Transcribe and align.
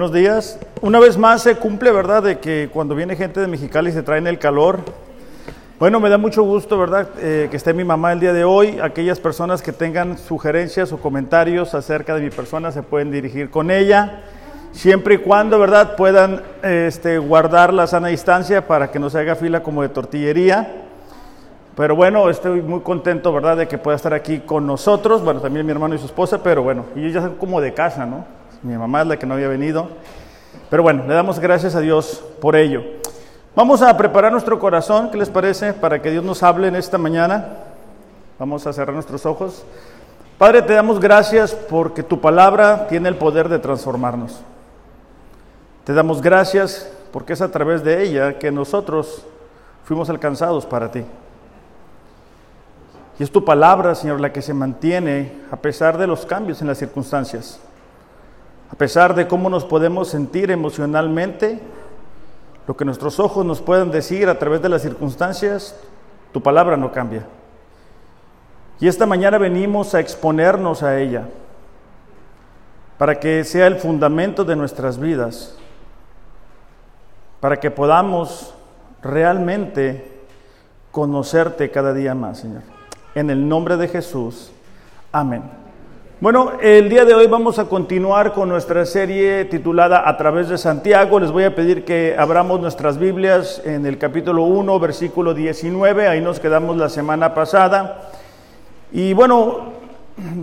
Buenos 0.00 0.16
días. 0.16 0.58
Una 0.80 0.98
vez 0.98 1.18
más 1.18 1.42
se 1.42 1.56
cumple, 1.56 1.92
¿verdad?, 1.92 2.22
de 2.22 2.38
que 2.38 2.70
cuando 2.72 2.94
viene 2.94 3.16
gente 3.16 3.38
de 3.38 3.46
Mexicali 3.46 3.92
se 3.92 4.02
traen 4.02 4.26
el 4.26 4.38
calor. 4.38 4.78
Bueno, 5.78 6.00
me 6.00 6.08
da 6.08 6.16
mucho 6.16 6.42
gusto, 6.42 6.78
¿verdad?, 6.78 7.10
eh, 7.18 7.48
que 7.50 7.58
esté 7.58 7.74
mi 7.74 7.84
mamá 7.84 8.10
el 8.14 8.18
día 8.18 8.32
de 8.32 8.42
hoy. 8.42 8.78
Aquellas 8.82 9.20
personas 9.20 9.60
que 9.60 9.72
tengan 9.72 10.16
sugerencias 10.16 10.90
o 10.92 10.96
comentarios 10.96 11.74
acerca 11.74 12.14
de 12.14 12.22
mi 12.22 12.30
persona 12.30 12.72
se 12.72 12.82
pueden 12.82 13.10
dirigir 13.10 13.50
con 13.50 13.70
ella, 13.70 14.22
siempre 14.72 15.16
y 15.16 15.18
cuando, 15.18 15.58
¿verdad?, 15.58 15.96
puedan 15.96 16.44
este, 16.62 17.18
guardar 17.18 17.74
la 17.74 17.86
sana 17.86 18.08
distancia 18.08 18.66
para 18.66 18.90
que 18.90 18.98
no 18.98 19.10
se 19.10 19.18
haga 19.18 19.34
fila 19.34 19.62
como 19.62 19.82
de 19.82 19.90
tortillería. 19.90 20.76
Pero 21.76 21.94
bueno, 21.94 22.30
estoy 22.30 22.62
muy 22.62 22.80
contento, 22.80 23.34
¿verdad?, 23.34 23.58
de 23.58 23.68
que 23.68 23.76
pueda 23.76 23.96
estar 23.96 24.14
aquí 24.14 24.38
con 24.38 24.66
nosotros. 24.66 25.22
Bueno, 25.22 25.42
también 25.42 25.66
mi 25.66 25.72
hermano 25.72 25.94
y 25.94 25.98
su 25.98 26.06
esposa, 26.06 26.42
pero 26.42 26.62
bueno, 26.62 26.86
ellos 26.96 27.12
ya 27.12 27.20
son 27.20 27.34
como 27.34 27.60
de 27.60 27.74
casa, 27.74 28.06
¿no? 28.06 28.39
Mi 28.62 28.76
mamá 28.76 29.02
es 29.02 29.06
la 29.06 29.18
que 29.18 29.26
no 29.26 29.34
había 29.34 29.48
venido. 29.48 29.88
Pero 30.68 30.82
bueno, 30.82 31.06
le 31.06 31.14
damos 31.14 31.38
gracias 31.38 31.74
a 31.74 31.80
Dios 31.80 32.22
por 32.40 32.56
ello. 32.56 32.82
Vamos 33.56 33.82
a 33.82 33.96
preparar 33.96 34.30
nuestro 34.30 34.58
corazón, 34.58 35.10
¿qué 35.10 35.18
les 35.18 35.28
parece? 35.28 35.72
Para 35.72 36.00
que 36.00 36.10
Dios 36.10 36.24
nos 36.24 36.42
hable 36.42 36.68
en 36.68 36.76
esta 36.76 36.98
mañana. 36.98 37.48
Vamos 38.38 38.66
a 38.66 38.72
cerrar 38.72 38.94
nuestros 38.94 39.26
ojos. 39.26 39.64
Padre, 40.38 40.62
te 40.62 40.72
damos 40.72 41.00
gracias 41.00 41.54
porque 41.54 42.02
tu 42.02 42.20
palabra 42.20 42.86
tiene 42.88 43.08
el 43.08 43.16
poder 43.16 43.48
de 43.48 43.58
transformarnos. 43.58 44.40
Te 45.84 45.92
damos 45.92 46.22
gracias 46.22 46.90
porque 47.12 47.32
es 47.32 47.42
a 47.42 47.50
través 47.50 47.82
de 47.82 48.02
ella 48.02 48.38
que 48.38 48.52
nosotros 48.52 49.24
fuimos 49.84 50.08
alcanzados 50.08 50.64
para 50.64 50.90
ti. 50.90 51.04
Y 53.18 53.22
es 53.22 53.30
tu 53.30 53.44
palabra, 53.44 53.94
Señor, 53.94 54.20
la 54.20 54.32
que 54.32 54.40
se 54.40 54.54
mantiene 54.54 55.32
a 55.50 55.56
pesar 55.56 55.98
de 55.98 56.06
los 56.06 56.24
cambios 56.24 56.62
en 56.62 56.68
las 56.68 56.78
circunstancias. 56.78 57.60
A 58.72 58.76
pesar 58.76 59.14
de 59.14 59.26
cómo 59.26 59.50
nos 59.50 59.64
podemos 59.64 60.08
sentir 60.08 60.50
emocionalmente, 60.50 61.60
lo 62.66 62.76
que 62.76 62.84
nuestros 62.84 63.18
ojos 63.18 63.44
nos 63.44 63.60
puedan 63.60 63.90
decir 63.90 64.28
a 64.28 64.38
través 64.38 64.62
de 64.62 64.68
las 64.68 64.82
circunstancias, 64.82 65.74
tu 66.32 66.40
palabra 66.40 66.76
no 66.76 66.92
cambia. 66.92 67.26
Y 68.78 68.88
esta 68.88 69.06
mañana 69.06 69.38
venimos 69.38 69.94
a 69.94 70.00
exponernos 70.00 70.82
a 70.82 70.98
ella, 71.00 71.28
para 72.96 73.18
que 73.18 73.44
sea 73.44 73.66
el 73.66 73.76
fundamento 73.76 74.44
de 74.44 74.56
nuestras 74.56 74.98
vidas, 74.98 75.56
para 77.40 77.58
que 77.58 77.70
podamos 77.70 78.54
realmente 79.02 80.20
conocerte 80.92 81.70
cada 81.70 81.92
día 81.92 82.14
más, 82.14 82.38
Señor. 82.38 82.62
En 83.14 83.30
el 83.30 83.48
nombre 83.48 83.76
de 83.76 83.88
Jesús, 83.88 84.52
amén. 85.10 85.59
Bueno, 86.20 86.52
el 86.60 86.90
día 86.90 87.06
de 87.06 87.14
hoy 87.14 87.26
vamos 87.28 87.58
a 87.58 87.64
continuar 87.64 88.34
con 88.34 88.50
nuestra 88.50 88.84
serie 88.84 89.46
titulada 89.46 90.06
A 90.06 90.18
través 90.18 90.50
de 90.50 90.58
Santiago. 90.58 91.18
Les 91.18 91.32
voy 91.32 91.44
a 91.44 91.54
pedir 91.54 91.82
que 91.82 92.14
abramos 92.18 92.60
nuestras 92.60 92.98
Biblias 92.98 93.62
en 93.64 93.86
el 93.86 93.96
capítulo 93.96 94.42
1, 94.42 94.78
versículo 94.80 95.32
19. 95.32 96.08
Ahí 96.08 96.20
nos 96.20 96.38
quedamos 96.38 96.76
la 96.76 96.90
semana 96.90 97.32
pasada. 97.32 98.10
Y 98.92 99.14
bueno, 99.14 99.72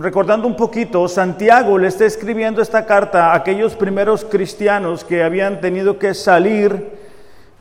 recordando 0.00 0.48
un 0.48 0.56
poquito, 0.56 1.06
Santiago 1.06 1.78
le 1.78 1.86
está 1.86 2.06
escribiendo 2.06 2.60
esta 2.60 2.84
carta 2.84 3.30
a 3.30 3.36
aquellos 3.36 3.76
primeros 3.76 4.24
cristianos 4.24 5.04
que 5.04 5.22
habían 5.22 5.60
tenido 5.60 5.96
que 5.96 6.12
salir 6.12 6.90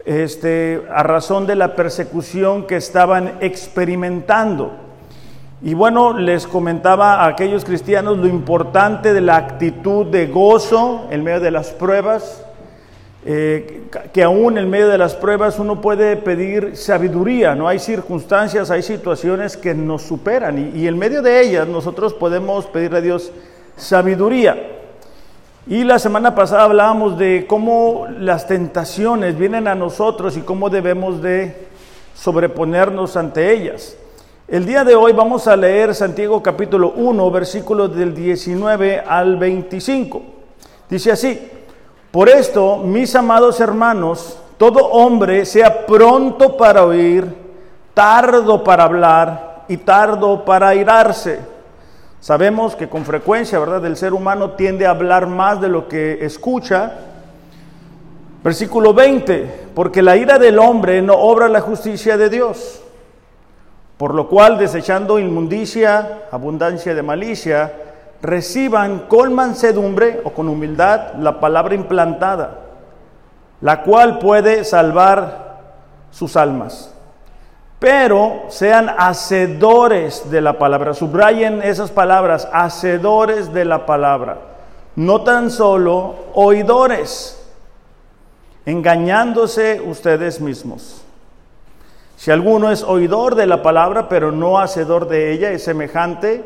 este, 0.05 0.81
a 0.89 1.03
razón 1.03 1.45
de 1.45 1.55
la 1.55 1.75
persecución 1.75 2.65
que 2.65 2.77
estaban 2.77 3.33
experimentando. 3.41 4.86
Y 5.59 5.73
bueno, 5.73 6.13
les 6.13 6.45
comentaba 6.45 7.15
a 7.15 7.27
aquellos 7.27 7.65
cristianos 7.65 8.19
lo 8.19 8.27
importante 8.27 9.11
de 9.11 9.21
la 9.21 9.37
actitud 9.37 10.05
de 10.05 10.27
gozo 10.27 11.07
en 11.09 11.23
medio 11.23 11.39
de 11.39 11.49
las 11.49 11.71
pruebas, 11.71 12.45
eh, 13.25 13.85
que 14.13 14.21
aún 14.21 14.59
en 14.59 14.69
medio 14.69 14.87
de 14.87 14.99
las 14.99 15.15
pruebas 15.15 15.57
uno 15.57 15.81
puede 15.81 16.15
pedir 16.15 16.77
sabiduría, 16.77 17.55
no 17.55 17.67
hay 17.67 17.79
circunstancias, 17.79 18.69
hay 18.69 18.83
situaciones 18.83 19.57
que 19.57 19.73
nos 19.73 20.03
superan 20.03 20.73
y, 20.75 20.79
y 20.79 20.87
en 20.87 20.95
medio 20.95 21.23
de 21.23 21.41
ellas 21.41 21.67
nosotros 21.67 22.13
podemos 22.13 22.67
pedirle 22.67 22.99
a 22.99 23.01
Dios 23.01 23.31
sabiduría. 23.75 24.73
Y 25.65 25.83
la 25.83 25.97
semana 25.97 26.35
pasada 26.35 26.65
hablábamos 26.65 27.17
de 27.17 27.47
cómo 27.47 28.05
las 28.19 28.45
tentaciones 28.45 29.35
vienen 29.35 29.67
a 29.67 29.73
nosotros 29.73 30.37
y 30.37 30.41
cómo 30.41 30.69
debemos 30.69 31.19
de 31.23 31.67
sobreponernos 32.13 33.17
ante 33.17 33.51
ellas. 33.51 33.97
El 34.49 34.65
día 34.65 34.85
de 34.85 34.95
hoy 34.95 35.11
vamos 35.11 35.45
a 35.49 35.57
leer 35.57 35.93
Santiago 35.93 36.41
capítulo 36.41 36.93
1, 36.95 37.31
versículos 37.31 37.93
del 37.93 38.15
19 38.15 39.03
al 39.05 39.35
25. 39.35 40.21
Dice 40.89 41.11
así, 41.11 41.51
por 42.11 42.29
esto, 42.29 42.77
mis 42.77 43.13
amados 43.13 43.59
hermanos, 43.59 44.39
todo 44.57 44.85
hombre 44.85 45.45
sea 45.45 45.85
pronto 45.85 46.55
para 46.55 46.85
oír, 46.85 47.27
tardo 47.93 48.63
para 48.63 48.85
hablar 48.85 49.65
y 49.67 49.75
tardo 49.75 50.45
para 50.45 50.69
airarse. 50.69 51.41
Sabemos 52.21 52.73
que 52.73 52.87
con 52.87 53.03
frecuencia, 53.03 53.59
¿verdad? 53.59 53.85
El 53.85 53.97
ser 53.97 54.13
humano 54.13 54.51
tiende 54.51 54.85
a 54.85 54.91
hablar 54.91 55.27
más 55.27 55.59
de 55.59 55.67
lo 55.67 55.89
que 55.89 56.23
escucha. 56.25 56.93
Versículo 58.45 58.93
20, 58.93 59.71
porque 59.75 60.01
la 60.01 60.15
ira 60.15 60.39
del 60.39 60.57
hombre 60.57 61.01
no 61.01 61.15
obra 61.15 61.49
la 61.49 61.59
justicia 61.59 62.15
de 62.15 62.29
Dios. 62.29 62.81
Por 63.97 64.13
lo 64.13 64.29
cual, 64.29 64.57
desechando 64.59 65.17
inmundicia, 65.17 66.25
abundancia 66.31 66.93
de 66.93 67.01
malicia, 67.01 67.73
reciban 68.21 69.05
con 69.07 69.33
mansedumbre 69.33 70.21
o 70.23 70.31
con 70.31 70.49
humildad 70.49 71.15
la 71.15 71.39
palabra 71.39 71.75
implantada, 71.75 72.59
la 73.61 73.81
cual 73.81 74.19
puede 74.19 74.63
salvar 74.63 75.57
sus 76.11 76.35
almas. 76.35 76.93
Pero 77.79 78.45
sean 78.49 78.89
hacedores 78.97 80.29
de 80.31 80.41
la 80.41 80.57
palabra, 80.57 80.93
subrayen 80.93 81.61
esas 81.61 81.91
palabras, 81.91 82.47
hacedores 82.51 83.53
de 83.53 83.65
la 83.65 83.85
palabra, 83.85 84.37
no 84.95 85.21
tan 85.21 85.51
solo 85.51 86.15
oidores, 86.33 87.39
engañándose 88.65 89.79
ustedes 89.81 90.41
mismos. 90.41 91.03
Si 92.17 92.31
alguno 92.31 92.71
es 92.71 92.83
oidor 92.83 93.35
de 93.35 93.45
la 93.45 93.61
palabra, 93.61 94.09
pero 94.09 94.31
no 94.31 94.57
hacedor 94.57 95.07
de 95.07 95.31
ella, 95.31 95.51
es 95.51 95.63
semejante 95.63 96.43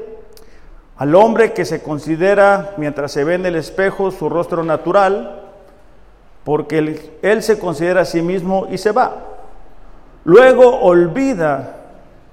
al 0.97 1.15
hombre 1.15 1.53
que 1.53 1.63
se 1.63 1.81
considera, 1.81 2.73
mientras 2.75 3.13
se 3.13 3.23
ve 3.23 3.35
en 3.35 3.45
el 3.45 3.55
espejo, 3.55 4.11
su 4.11 4.27
rostro 4.27 4.63
natural, 4.63 5.43
porque 6.43 7.17
él, 7.21 7.41
se 7.41 7.57
considera 7.57 8.01
a 8.01 8.05
sí 8.05 8.21
mismo 8.21 8.67
y 8.69 8.77
se 8.77 8.91
va. 8.91 9.15
Luego 10.25 10.81
olvida 10.81 11.77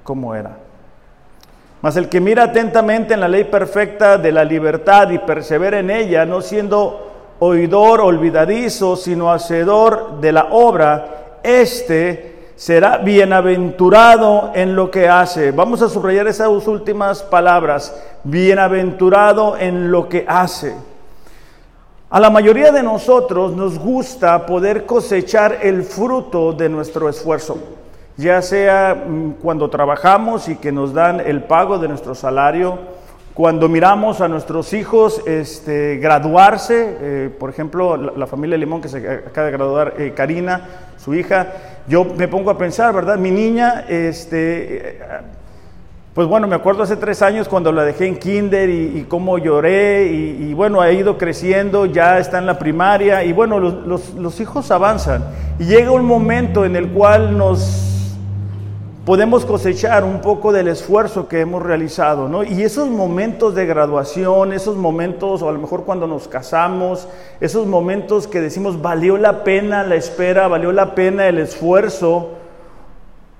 cómo 0.03 0.35
era. 0.35 0.57
Mas 1.81 1.97
el 1.97 2.09
que 2.09 2.21
mira 2.21 2.43
atentamente 2.43 3.15
en 3.15 3.21
la 3.21 3.29
ley 3.29 3.45
perfecta 3.45 4.19
de 4.19 4.33
la 4.33 4.45
libertad 4.45 5.11
y 5.11 5.19
persevera 5.21 5.79
en 5.79 5.91
ella, 5.91 6.27
no 6.27 6.43
siendo 6.43 7.37
oidor 7.39 8.01
olvidadizo, 8.01 8.97
sino 8.97 9.33
hacedor 9.33 10.21
de 10.21 10.33
la 10.33 10.49
obra, 10.51 11.39
este 11.45 12.38
será 12.59 12.99
bienaventurado 12.99 14.51
en 14.53 14.75
lo 14.75 14.91
que 14.91 15.09
hace. 15.09 15.53
Vamos 15.53 15.81
a 15.81 15.89
subrayar 15.89 16.27
esas 16.27 16.49
últimas 16.67 17.23
palabras, 17.23 17.95
bienaventurado 18.25 19.57
en 19.57 19.93
lo 19.93 20.09
que 20.09 20.25
hace. 20.27 20.75
A 22.11 22.19
la 22.19 22.31
mayoría 22.31 22.73
de 22.73 22.83
nosotros 22.83 23.53
nos 23.55 23.79
gusta 23.79 24.45
poder 24.45 24.87
cosechar 24.87 25.61
el 25.63 25.85
fruto 25.85 26.53
de 26.53 26.69
nuestro 26.69 27.09
esfuerzo, 27.09 27.59
ya 28.17 28.43
sea 28.43 29.05
mm, 29.07 29.35
cuando 29.41 29.71
trabajamos 29.71 30.49
y 30.49 30.57
que 30.57 30.73
nos 30.73 30.93
dan 30.93 31.21
el 31.21 31.45
pago 31.45 31.79
de 31.79 31.87
nuestro 31.87 32.17
salario, 32.17 32.77
cuando 33.35 33.69
miramos 33.69 34.21
a 34.21 34.27
nuestros 34.27 34.73
hijos 34.73 35.23
este, 35.27 35.99
graduarse, 35.99 36.97
eh, 37.01 37.31
por 37.39 37.51
ejemplo, 37.51 37.97
la, 37.97 38.27
familia 38.27 38.59
Limón 38.59 38.81
que 38.81 38.89
se 38.89 38.99
acaba 38.99 39.47
de 39.47 39.53
graduar, 39.53 39.95
eh, 39.97 40.13
Karina, 40.13 40.63
su 40.97 41.15
hija, 41.15 41.47
yo 41.89 42.05
me 42.05 42.29
pongo 42.29 42.51
a 42.51 42.59
pensar, 42.59 42.95
¿verdad? 42.95 43.17
Mi 43.17 43.31
niña, 43.31 43.85
este, 43.89 44.99
pues 46.15 46.29
bueno, 46.29 46.47
me 46.47 46.55
acuerdo 46.55 46.83
hace 46.83 46.97
tres 46.97 47.23
años 47.23 47.49
cuando 47.49 47.73
la 47.73 47.85
dejé 47.85 48.07
en 48.07 48.19
kinder 48.19 48.69
y, 48.69 49.07
cómo 49.09 49.39
lloré 49.39 50.07
y, 50.07 50.49
y, 50.51 50.55
bueno, 50.55 50.81
ha 50.81 50.93
ido 50.93 51.17
creciendo, 51.17 51.87
ya 51.87 52.19
está 52.19 52.39
en 52.39 52.47
la 52.47 52.59
primaria 52.59 53.25
y 53.25 53.33
bueno, 53.33 53.59
los, 53.59 53.87
los, 53.87 54.15
los 54.15 54.41
hijos 54.41 54.71
avanzan 54.71 55.25
y 55.59 55.65
llega 55.65 55.91
un 55.91 56.05
momento 56.05 56.65
en 56.65 56.77
el 56.77 56.89
cual 56.91 57.37
nos 57.39 57.98
podemos 59.09 59.47
cosechar 59.47 60.05
un 60.05 60.21
poco 60.21 60.53
del 60.53 60.69
esfuerzo 60.69 61.29
que 61.29 61.41
hemos 61.41 61.63
realizado, 61.63 62.29
¿no? 62.29 62.45
Y 62.45 62.63
esos 62.63 62.91
momentos 62.91 63.55
de 63.55 63.65
graduación, 63.65 64.53
esos 64.53 64.77
momentos, 64.77 65.41
o 65.41 65.49
a 65.49 65.53
lo 65.53 65.59
mejor 65.59 65.85
cuando 65.85 66.07
nos 66.07 66.29
casamos, 66.29 67.09
esos 67.41 67.67
momentos 67.67 68.29
que 68.29 68.43
decimos 68.43 68.83
valió 68.83 69.17
la 69.17 69.45
pena 69.45 69.83
la 69.83 69.95
espera, 69.95 70.47
valió 70.47 70.73
la 70.73 70.95
pena 70.95 71.27
el 71.27 71.39
esfuerzo, 71.39 72.33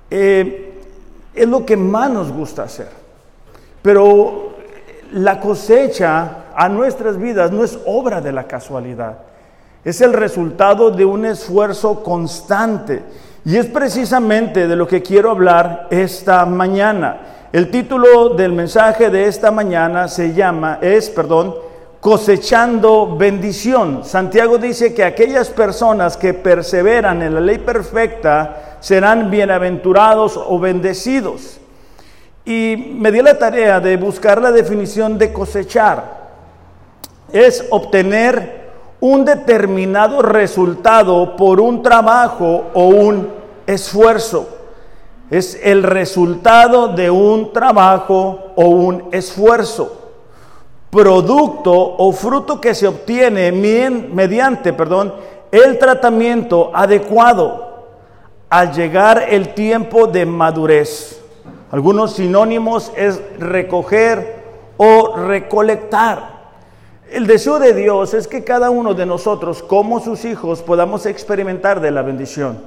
eh, 0.09 0.73
es 1.35 1.47
lo 1.47 1.63
que 1.67 1.77
más 1.77 2.09
nos 2.09 2.31
gusta 2.31 2.63
hacer. 2.63 2.89
Pero 3.83 4.55
la 5.11 5.39
cosecha 5.39 6.45
a 6.55 6.67
nuestras 6.67 7.19
vidas 7.19 7.51
no 7.51 7.63
es 7.63 7.77
obra 7.85 8.21
de 8.21 8.31
la 8.31 8.47
casualidad, 8.47 9.19
es 9.85 10.01
el 10.01 10.13
resultado 10.13 10.89
de 10.89 11.05
un 11.05 11.27
esfuerzo 11.27 12.01
constante. 12.01 13.03
Y 13.45 13.55
es 13.55 13.67
precisamente 13.67 14.67
de 14.67 14.75
lo 14.75 14.87
que 14.87 15.01
quiero 15.01 15.31
hablar 15.31 15.87
esta 15.89 16.45
mañana. 16.45 17.17
El 17.51 17.71
título 17.71 18.29
del 18.29 18.51
mensaje 18.51 19.09
de 19.09 19.25
esta 19.25 19.49
mañana 19.49 20.07
se 20.07 20.33
llama, 20.33 20.79
es, 20.81 21.09
perdón, 21.09 21.55
cosechando 21.99 23.15
bendición. 23.17 24.03
Santiago 24.03 24.57
dice 24.57 24.93
que 24.93 25.03
aquellas 25.03 25.49
personas 25.49 26.15
que 26.15 26.33
perseveran 26.33 27.21
en 27.21 27.33
la 27.33 27.41
ley 27.41 27.57
perfecta 27.57 28.77
serán 28.79 29.31
bienaventurados 29.31 30.37
o 30.37 30.59
bendecidos. 30.59 31.59
Y 32.45 32.95
me 32.97 33.11
di 33.11 33.21
la 33.21 33.37
tarea 33.37 33.79
de 33.79 33.97
buscar 33.97 34.41
la 34.41 34.51
definición 34.51 35.17
de 35.17 35.33
cosechar. 35.33 36.19
Es 37.31 37.65
obtener 37.69 38.58
un 39.01 39.23
determinado 39.23 40.21
resultado 40.21 41.35
por 41.35 41.61
un 41.61 41.81
trabajo 41.81 42.65
o 42.73 42.87
un 42.87 43.29
esfuerzo. 43.65 44.47
Es 45.29 45.59
el 45.63 45.83
resultado 45.83 46.89
de 46.89 47.09
un 47.09 47.53
trabajo 47.53 48.51
o 48.55 48.65
un 48.65 49.05
esfuerzo. 49.11 49.95
Producto 50.89 51.71
o 51.71 52.11
fruto 52.11 52.59
que 52.59 52.73
se 52.73 52.87
obtiene 52.87 53.51
mediante, 53.51 54.73
perdón, 54.73 55.13
el 55.51 55.77
tratamiento 55.77 56.71
adecuado 56.73 57.69
al 58.49 58.73
llegar 58.73 59.25
el 59.29 59.53
tiempo 59.53 60.07
de 60.07 60.25
madurez. 60.25 61.21
Algunos 61.71 62.13
sinónimos 62.13 62.91
es 62.95 63.21
recoger 63.37 64.43
o 64.77 65.15
recolectar. 65.15 66.38
El 67.11 67.25
deseo 67.25 67.57
de 67.57 67.73
Dios 67.73 68.13
es 68.13 68.27
que 68.27 68.43
cada 68.43 68.69
uno 68.69 68.93
de 68.93 69.05
nosotros, 69.05 69.63
como 69.63 69.99
sus 69.99 70.25
hijos, 70.25 70.61
podamos 70.61 71.07
experimentar 71.07 71.81
de 71.81 71.89
la 71.89 72.03
bendición. 72.03 72.59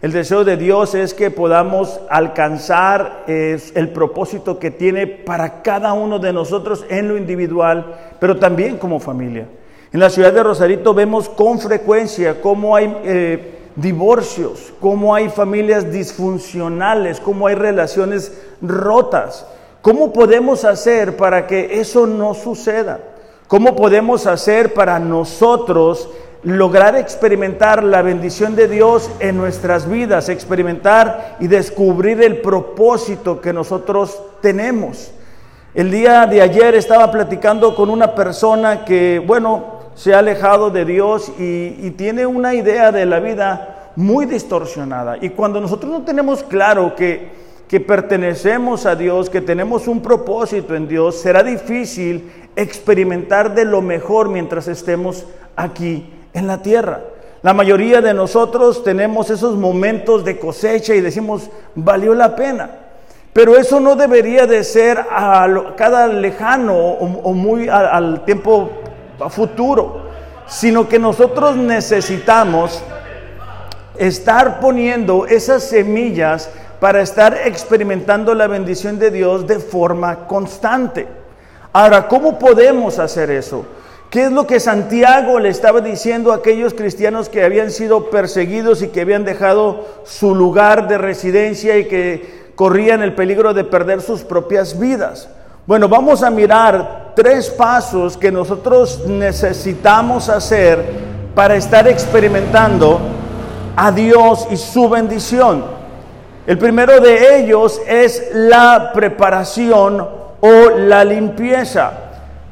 El 0.00 0.12
deseo 0.12 0.44
de 0.44 0.56
Dios 0.56 0.94
es 0.94 1.12
que 1.12 1.30
podamos 1.30 2.00
alcanzar 2.08 3.24
el 3.26 3.90
propósito 3.90 4.58
que 4.58 4.70
tiene 4.70 5.06
para 5.06 5.62
cada 5.62 5.92
uno 5.92 6.18
de 6.18 6.32
nosotros 6.32 6.86
en 6.88 7.08
lo 7.08 7.18
individual, 7.18 7.94
pero 8.18 8.38
también 8.38 8.78
como 8.78 8.98
familia. 8.98 9.46
En 9.92 10.00
la 10.00 10.08
ciudad 10.08 10.32
de 10.32 10.42
Rosarito 10.42 10.94
vemos 10.94 11.28
con 11.28 11.60
frecuencia 11.60 12.40
cómo 12.40 12.74
hay 12.74 12.96
eh, 13.04 13.58
divorcios, 13.76 14.72
cómo 14.80 15.14
hay 15.14 15.28
familias 15.28 15.92
disfuncionales, 15.92 17.20
cómo 17.20 17.46
hay 17.46 17.56
relaciones 17.56 18.32
rotas. 18.62 19.46
¿Cómo 19.82 20.12
podemos 20.12 20.64
hacer 20.64 21.16
para 21.16 21.46
que 21.46 21.80
eso 21.80 22.06
no 22.06 22.34
suceda? 22.34 23.11
¿Cómo 23.52 23.76
podemos 23.76 24.26
hacer 24.26 24.72
para 24.72 24.98
nosotros 24.98 26.08
lograr 26.42 26.96
experimentar 26.96 27.84
la 27.84 28.00
bendición 28.00 28.56
de 28.56 28.66
Dios 28.66 29.10
en 29.20 29.36
nuestras 29.36 29.86
vidas, 29.86 30.30
experimentar 30.30 31.36
y 31.38 31.48
descubrir 31.48 32.22
el 32.22 32.40
propósito 32.40 33.42
que 33.42 33.52
nosotros 33.52 34.22
tenemos? 34.40 35.12
El 35.74 35.90
día 35.90 36.24
de 36.24 36.40
ayer 36.40 36.74
estaba 36.76 37.10
platicando 37.10 37.74
con 37.74 37.90
una 37.90 38.14
persona 38.14 38.86
que, 38.86 39.18
bueno, 39.18 39.80
se 39.96 40.14
ha 40.14 40.20
alejado 40.20 40.70
de 40.70 40.86
Dios 40.86 41.30
y, 41.38 41.90
tiene 41.90 42.24
una 42.24 42.54
idea 42.54 42.90
de 42.90 43.04
la 43.04 43.20
vida 43.20 43.90
muy 43.96 44.24
distorsionada. 44.24 45.18
Y 45.20 45.28
cuando 45.28 45.60
nosotros 45.60 45.92
no 45.92 46.00
tenemos 46.04 46.42
claro 46.42 46.94
que 46.96 47.42
que 47.72 47.80
pertenecemos 47.80 48.84
a 48.84 48.94
Dios, 48.94 49.30
que 49.30 49.40
tenemos 49.40 49.88
un 49.88 50.02
propósito 50.02 50.74
en 50.74 50.86
Dios, 50.86 51.18
será 51.18 51.42
difícil 51.42 52.30
experimentar 52.56 53.54
de 53.54 53.64
lo 53.64 53.82
mejor 53.82 54.28
mientras 54.28 54.68
estemos 54.68 55.24
aquí 55.56 56.12
en 56.34 56.46
la 56.46 56.62
tierra. 56.62 57.00
La 57.42 57.54
mayoría 57.54 58.00
de 58.00 58.14
nosotros 58.14 58.84
tenemos 58.84 59.28
esos 59.30 59.56
momentos 59.56 60.24
de 60.24 60.38
cosecha 60.38 60.94
y 60.94 61.00
decimos, 61.00 61.50
valió 61.74 62.14
la 62.14 62.36
pena. 62.36 62.70
Pero 63.32 63.56
eso 63.56 63.80
no 63.80 63.96
debería 63.96 64.46
de 64.46 64.62
ser 64.62 64.98
a 65.10 65.74
cada 65.76 66.06
lejano 66.06 66.76
o, 66.76 67.32
muy 67.32 67.68
al 67.68 68.24
tiempo 68.24 68.70
futuro, 69.30 70.02
sino 70.46 70.88
que 70.88 70.98
nosotros 70.98 71.56
necesitamos 71.56 72.82
estar 73.96 74.60
poniendo 74.60 75.26
esas 75.26 75.64
semillas 75.64 76.50
para 76.78 77.00
estar 77.00 77.36
experimentando 77.44 78.34
la 78.34 78.46
bendición 78.46 78.98
de 78.98 79.10
Dios 79.10 79.46
de 79.46 79.58
forma 79.58 80.26
constante. 80.26 81.21
Ahora, 81.72 82.06
¿cómo 82.06 82.38
podemos 82.38 82.98
hacer 82.98 83.30
eso? 83.30 83.64
¿Qué 84.10 84.24
es 84.24 84.30
lo 84.30 84.46
que 84.46 84.60
Santiago 84.60 85.38
le 85.38 85.48
estaba 85.48 85.80
diciendo 85.80 86.32
a 86.32 86.36
aquellos 86.36 86.74
cristianos 86.74 87.30
que 87.30 87.42
habían 87.42 87.70
sido 87.70 88.10
perseguidos 88.10 88.82
y 88.82 88.88
que 88.88 89.00
habían 89.00 89.24
dejado 89.24 89.86
su 90.04 90.34
lugar 90.34 90.86
de 90.86 90.98
residencia 90.98 91.78
y 91.78 91.86
que 91.86 92.50
corrían 92.54 93.02
el 93.02 93.14
peligro 93.14 93.54
de 93.54 93.64
perder 93.64 94.02
sus 94.02 94.22
propias 94.22 94.78
vidas? 94.78 95.30
Bueno, 95.66 95.88
vamos 95.88 96.22
a 96.22 96.30
mirar 96.30 97.12
tres 97.16 97.48
pasos 97.48 98.18
que 98.18 98.30
nosotros 98.30 99.06
necesitamos 99.06 100.28
hacer 100.28 100.84
para 101.34 101.56
estar 101.56 101.88
experimentando 101.88 103.00
a 103.74 103.90
Dios 103.92 104.46
y 104.50 104.58
su 104.58 104.90
bendición. 104.90 105.64
El 106.46 106.58
primero 106.58 107.00
de 107.00 107.38
ellos 107.38 107.80
es 107.86 108.30
la 108.34 108.90
preparación 108.92 110.21
o 110.44 110.70
la 110.70 111.04
limpieza. 111.04 111.92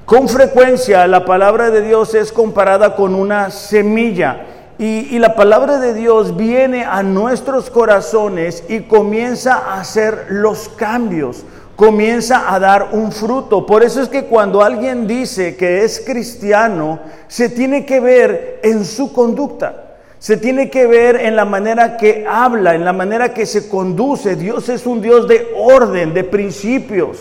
Con 0.04 0.28
frecuencia 0.28 1.06
la 1.08 1.24
palabra 1.24 1.70
de 1.70 1.82
Dios 1.82 2.14
es 2.14 2.30
comparada 2.32 2.94
con 2.94 3.16
una 3.16 3.50
semilla 3.50 4.46
y, 4.78 5.18
la 5.18 5.34
palabra 5.34 5.78
de 5.78 5.92
Dios 5.92 6.36
viene 6.36 6.84
a 6.84 7.02
nuestros 7.02 7.68
corazones 7.68 8.62
y 8.68 8.82
comienza 8.82 9.54
a 9.54 9.80
hacer 9.80 10.26
los 10.30 10.68
cambios, 10.68 11.44
comienza 11.74 12.54
a 12.54 12.60
dar 12.60 12.90
un 12.92 13.10
fruto. 13.10 13.66
Por 13.66 13.82
eso 13.82 14.00
es 14.00 14.08
que 14.08 14.24
cuando 14.24 14.62
alguien 14.62 15.08
dice 15.08 15.56
que 15.56 15.84
es 15.84 16.00
cristiano, 16.00 17.00
se 17.26 17.48
tiene 17.48 17.84
que 17.84 18.00
ver 18.00 18.60
en 18.62 18.84
su 18.84 19.12
conducta 19.12 19.86
se 20.20 20.36
tiene 20.36 20.68
que 20.68 20.86
ver 20.86 21.16
en 21.16 21.34
la 21.34 21.46
manera 21.46 21.96
que 21.96 22.26
habla, 22.28 22.74
en 22.74 22.84
la 22.84 22.92
manera 22.92 23.32
que 23.32 23.46
se 23.46 23.70
conduce. 23.70 24.36
Dios 24.36 24.68
es 24.68 24.84
un 24.84 25.00
Dios 25.00 25.26
de 25.26 25.48
orden, 25.56 26.12
de 26.12 26.24
principios. 26.24 27.16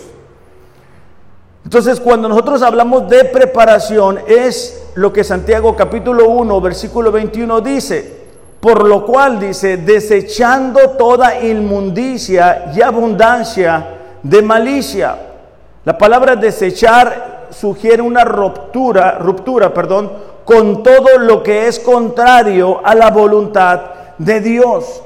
Entonces, 1.69 1.99
cuando 1.99 2.27
nosotros 2.27 2.63
hablamos 2.63 3.07
de 3.07 3.25
preparación, 3.25 4.21
es 4.25 4.87
lo 4.95 5.13
que 5.13 5.23
Santiago 5.23 5.75
capítulo 5.75 6.27
1, 6.27 6.61
versículo 6.61 7.11
21 7.11 7.61
dice. 7.61 8.21
Por 8.59 8.87
lo 8.87 9.05
cual 9.05 9.39
dice, 9.39 9.77
desechando 9.77 10.79
toda 10.97 11.39
inmundicia 11.43 12.71
y 12.75 12.81
abundancia 12.81 13.85
de 14.23 14.41
malicia. 14.41 15.15
La 15.85 15.95
palabra 15.95 16.35
desechar 16.35 17.49
sugiere 17.51 18.01
una 18.01 18.25
ruptura, 18.25 19.19
ruptura, 19.19 19.71
perdón, 19.71 20.11
con 20.43 20.81
todo 20.81 21.19
lo 21.19 21.43
que 21.43 21.67
es 21.67 21.77
contrario 21.77 22.81
a 22.83 22.95
la 22.95 23.11
voluntad 23.11 23.81
de 24.17 24.41
Dios. 24.41 25.03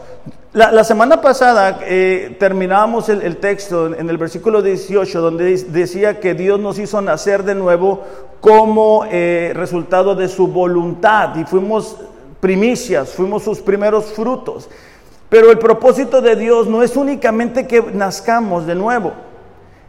La, 0.54 0.84
semana 0.84 1.20
pasada 1.20 1.80
eh, 1.82 2.36
terminábamos 2.40 3.10
el, 3.10 3.38
texto 3.38 3.92
en 3.92 4.08
el 4.08 4.20
versículo 4.20 4.62
18 4.62 5.20
donde 5.20 5.58
decía 5.58 6.20
que 6.20 6.36
Dios 6.36 6.60
nos 6.60 6.78
hizo 6.78 7.02
nacer 7.02 7.44
de 7.44 7.56
nuevo 7.56 8.04
como 8.40 9.04
eh, 9.10 9.52
resultado 9.56 10.14
de 10.14 10.28
su 10.28 10.46
voluntad 10.46 11.36
y 11.38 11.44
fuimos 11.46 11.98
primicias, 12.40 13.14
fuimos 13.14 13.42
sus 13.42 13.62
primeros 13.62 14.14
frutos. 14.14 14.70
Pero 15.28 15.50
el 15.50 15.58
propósito 15.58 16.22
de 16.22 16.36
Dios 16.36 16.68
no 16.68 16.84
es 16.84 16.96
únicamente 16.96 17.66
que 17.66 17.82
nazcamos 17.82 18.68
de 18.68 18.76
nuevo. 18.76 19.14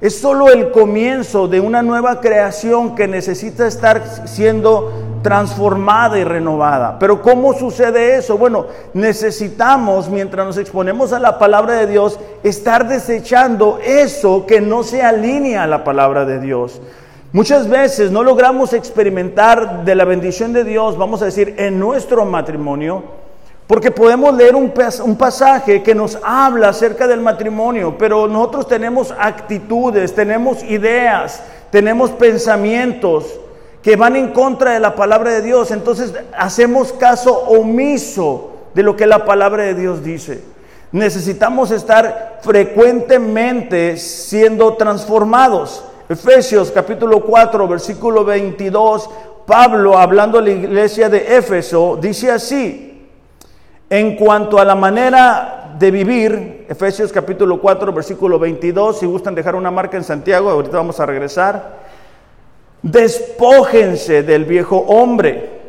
Es 0.00 0.18
solo 0.18 0.48
el 0.48 0.70
comienzo 0.70 1.48
de 1.48 1.60
una 1.60 1.82
nueva 1.82 2.20
creación 2.20 2.94
que 2.94 3.06
necesita 3.08 3.66
estar 3.66 4.26
siendo 4.26 4.92
transformada 5.22 6.18
y 6.18 6.24
renovada. 6.24 6.98
Pero 6.98 7.22
¿cómo 7.22 7.54
sucede 7.54 8.16
eso? 8.16 8.36
Bueno, 8.36 8.66
necesitamos, 8.92 10.10
mientras 10.10 10.46
nos 10.46 10.58
exponemos 10.58 11.12
a 11.12 11.18
la 11.18 11.38
palabra 11.38 11.74
de 11.74 11.86
Dios, 11.86 12.20
estar 12.42 12.86
desechando 12.86 13.78
eso 13.82 14.46
que 14.46 14.60
no 14.60 14.82
se 14.82 15.02
alinea 15.02 15.62
a 15.62 15.66
la 15.66 15.82
palabra 15.82 16.24
de 16.24 16.40
Dios. 16.40 16.80
Muchas 17.32 17.68
veces 17.68 18.10
no 18.10 18.22
logramos 18.22 18.74
experimentar 18.74 19.84
de 19.84 19.94
la 19.94 20.04
bendición 20.04 20.52
de 20.52 20.62
Dios, 20.62 20.98
vamos 20.98 21.22
a 21.22 21.24
decir, 21.24 21.54
en 21.58 21.80
nuestro 21.80 22.24
matrimonio, 22.24 23.02
Porque 23.66 23.90
podemos 23.90 24.34
leer 24.36 24.54
un, 24.54 24.72
pas- 24.74 25.00
un 25.00 25.16
pasaje 25.16 25.82
que 25.82 25.94
nos 25.94 26.18
habla 26.22 26.68
acerca 26.68 27.06
del 27.06 27.20
matrimonio, 27.20 27.96
pero 27.98 28.28
nosotros 28.28 28.68
tenemos 28.68 29.14
actitudes, 29.18 30.14
tenemos 30.14 30.62
ideas, 30.64 31.42
tenemos 31.70 32.10
pensamientos 32.10 33.24
que 33.82 33.96
van 33.96 34.16
en 34.16 34.28
contra 34.32 34.72
de 34.72 34.80
la 34.80 34.94
palabra 34.94 35.30
de 35.30 35.40
Dios. 35.42 35.70
Entonces 35.70 36.12
hacemos 36.36 36.92
caso 36.92 37.32
omiso 37.38 38.50
de 38.74 38.82
lo 38.82 38.96
que 38.96 39.06
la 39.06 39.24
palabra 39.24 39.62
de 39.62 39.74
Dios 39.74 40.04
dice. 40.04 40.42
Necesitamos 40.92 41.70
estar 41.70 42.38
frecuentemente 42.42 43.96
siendo 43.96 44.74
transformados. 44.74 45.84
Efesios 46.08 46.70
capítulo 46.70 47.20
4, 47.24 47.66
versículo 47.66 48.24
22, 48.24 49.08
Pablo 49.46 49.98
hablando 49.98 50.38
a 50.38 50.42
la 50.42 50.50
iglesia 50.50 51.08
de 51.08 51.36
Éfeso, 51.36 51.98
dice 52.00 52.30
así, 52.30 52.93
en 53.90 54.16
cuanto 54.16 54.58
a 54.58 54.64
la 54.64 54.74
manera 54.74 55.74
de 55.78 55.90
vivir, 55.90 56.66
Efesios 56.68 57.12
capítulo 57.12 57.60
4, 57.60 57.92
versículo 57.92 58.38
22, 58.38 58.98
si 58.98 59.06
gustan 59.06 59.34
dejar 59.34 59.54
una 59.54 59.70
marca 59.70 59.96
en 59.96 60.04
Santiago, 60.04 60.50
ahorita 60.50 60.76
vamos 60.76 61.00
a 61.00 61.06
regresar. 61.06 61.78
Despójense 62.82 64.22
del 64.22 64.44
viejo 64.44 64.76
hombre 64.76 65.62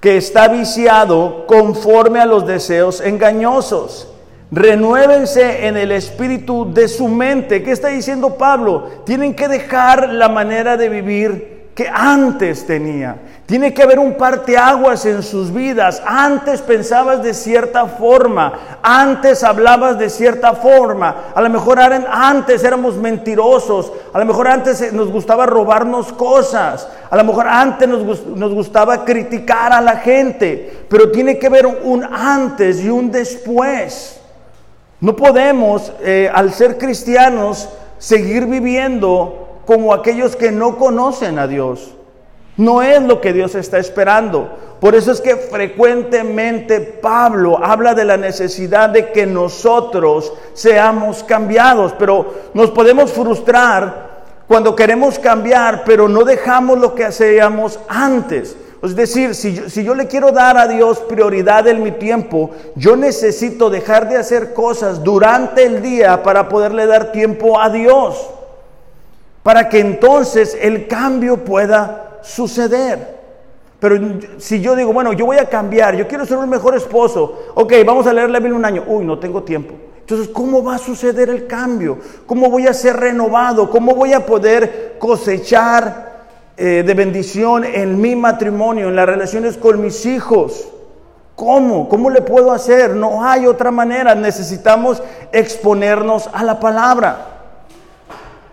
que 0.00 0.16
está 0.16 0.48
viciado 0.48 1.46
conforme 1.46 2.20
a 2.20 2.26
los 2.26 2.46
deseos 2.46 3.00
engañosos. 3.00 4.12
Renuévense 4.50 5.66
en 5.66 5.76
el 5.76 5.92
espíritu 5.92 6.72
de 6.72 6.88
su 6.88 7.08
mente. 7.08 7.62
¿Qué 7.62 7.72
está 7.72 7.88
diciendo 7.88 8.36
Pablo? 8.38 8.88
Tienen 9.04 9.34
que 9.34 9.48
dejar 9.48 10.08
la 10.10 10.28
manera 10.28 10.76
de 10.76 10.88
vivir 10.88 11.57
que 11.78 11.88
antes 11.88 12.66
tenía. 12.66 13.14
Tiene 13.46 13.72
que 13.72 13.84
haber 13.84 14.00
un 14.00 14.14
parteaguas 14.14 15.06
en 15.06 15.22
sus 15.22 15.54
vidas. 15.54 16.02
Antes 16.04 16.60
pensabas 16.60 17.22
de 17.22 17.32
cierta 17.32 17.86
forma, 17.86 18.80
antes 18.82 19.44
hablabas 19.44 19.96
de 19.96 20.10
cierta 20.10 20.54
forma. 20.54 21.26
A 21.32 21.40
lo 21.40 21.48
mejor 21.48 21.78
antes 21.78 22.64
éramos 22.64 22.96
mentirosos, 22.96 23.92
a 24.12 24.18
lo 24.18 24.24
mejor 24.24 24.48
antes 24.48 24.80
eh, 24.80 24.90
nos 24.92 25.08
gustaba 25.12 25.46
robarnos 25.46 26.12
cosas, 26.12 26.88
a 27.08 27.16
lo 27.16 27.22
mejor 27.22 27.46
antes 27.46 27.88
nos 27.88 28.52
gustaba 28.52 29.04
criticar 29.04 29.72
a 29.72 29.80
la 29.80 29.98
gente, 29.98 30.84
pero 30.88 31.12
tiene 31.12 31.38
que 31.38 31.46
haber 31.46 31.66
un 31.66 32.02
antes 32.02 32.80
y 32.80 32.88
un 32.90 33.12
después. 33.12 34.20
No 35.00 35.14
podemos, 35.14 35.92
eh, 36.00 36.28
al 36.34 36.52
ser 36.52 36.76
cristianos, 36.76 37.68
seguir 37.98 38.46
viviendo 38.46 39.47
como 39.68 39.92
aquellos 39.92 40.34
que 40.34 40.50
no 40.50 40.78
conocen 40.78 41.38
a 41.38 41.46
Dios. 41.46 41.90
No 42.56 42.80
es 42.80 43.02
lo 43.02 43.20
que 43.20 43.34
Dios 43.34 43.54
está 43.54 43.78
esperando. 43.78 44.48
Por 44.80 44.94
eso 44.94 45.12
es 45.12 45.20
que 45.20 45.36
frecuentemente 45.36 46.80
Pablo 46.80 47.62
habla 47.62 47.94
de 47.94 48.06
la 48.06 48.16
necesidad 48.16 48.88
de 48.88 49.12
que 49.12 49.26
nosotros 49.26 50.32
seamos 50.54 51.22
cambiados, 51.22 51.92
pero 51.98 52.32
nos 52.54 52.70
podemos 52.70 53.12
frustrar 53.12 54.22
cuando 54.46 54.74
queremos 54.74 55.18
cambiar, 55.18 55.84
pero 55.84 56.08
no 56.08 56.24
dejamos 56.24 56.78
lo 56.78 56.94
que 56.94 57.04
hacíamos 57.04 57.78
antes. 57.88 58.56
Es 58.82 58.96
decir, 58.96 59.34
si 59.34 59.52
yo, 59.52 59.68
si 59.68 59.84
yo 59.84 59.94
le 59.94 60.06
quiero 60.06 60.32
dar 60.32 60.56
a 60.56 60.66
Dios 60.66 61.00
prioridad 61.00 61.68
en 61.68 61.82
mi 61.82 61.90
tiempo, 61.90 62.52
yo 62.74 62.96
necesito 62.96 63.68
dejar 63.68 64.08
de 64.08 64.16
hacer 64.16 64.54
cosas 64.54 65.04
durante 65.04 65.66
el 65.66 65.82
día 65.82 66.22
para 66.22 66.48
poderle 66.48 66.86
dar 66.86 67.12
tiempo 67.12 67.60
a 67.60 67.68
Dios, 67.68 68.30
para 69.48 69.70
que 69.70 69.78
entonces 69.78 70.58
el 70.60 70.86
cambio 70.86 71.42
pueda 71.42 72.18
suceder. 72.20 73.16
Pero 73.80 73.96
si 74.36 74.60
yo 74.60 74.76
digo, 74.76 74.92
bueno, 74.92 75.14
yo 75.14 75.24
voy 75.24 75.38
a 75.38 75.48
cambiar, 75.48 75.96
yo 75.96 76.06
quiero 76.06 76.26
ser 76.26 76.36
un 76.36 76.50
mejor 76.50 76.76
esposo, 76.76 77.52
ok, 77.54 77.72
vamos 77.86 78.06
a 78.06 78.12
leer 78.12 78.28
la 78.28 78.40
un 78.40 78.62
año, 78.62 78.84
uy, 78.86 79.06
no 79.06 79.18
tengo 79.18 79.44
tiempo. 79.44 79.72
Entonces, 80.00 80.28
¿cómo 80.28 80.62
va 80.62 80.74
a 80.74 80.78
suceder 80.78 81.30
el 81.30 81.46
cambio? 81.46 81.96
¿Cómo 82.26 82.50
voy 82.50 82.66
a 82.66 82.74
ser 82.74 82.98
renovado? 82.98 83.70
¿Cómo 83.70 83.94
voy 83.94 84.12
a 84.12 84.26
poder 84.26 84.96
cosechar 84.98 86.26
eh, 86.54 86.84
de 86.86 86.92
bendición 86.92 87.64
en 87.64 87.98
mi 87.98 88.14
matrimonio, 88.16 88.90
en 88.90 88.96
las 88.96 89.06
relaciones 89.06 89.56
con 89.56 89.80
mis 89.80 90.04
hijos? 90.04 90.68
¿Cómo? 91.36 91.88
¿Cómo 91.88 92.10
le 92.10 92.20
puedo 92.20 92.52
hacer? 92.52 92.94
No 92.94 93.24
hay 93.24 93.46
otra 93.46 93.70
manera. 93.70 94.14
Necesitamos 94.14 95.02
exponernos 95.32 96.28
a 96.34 96.44
la 96.44 96.60
palabra. 96.60 97.37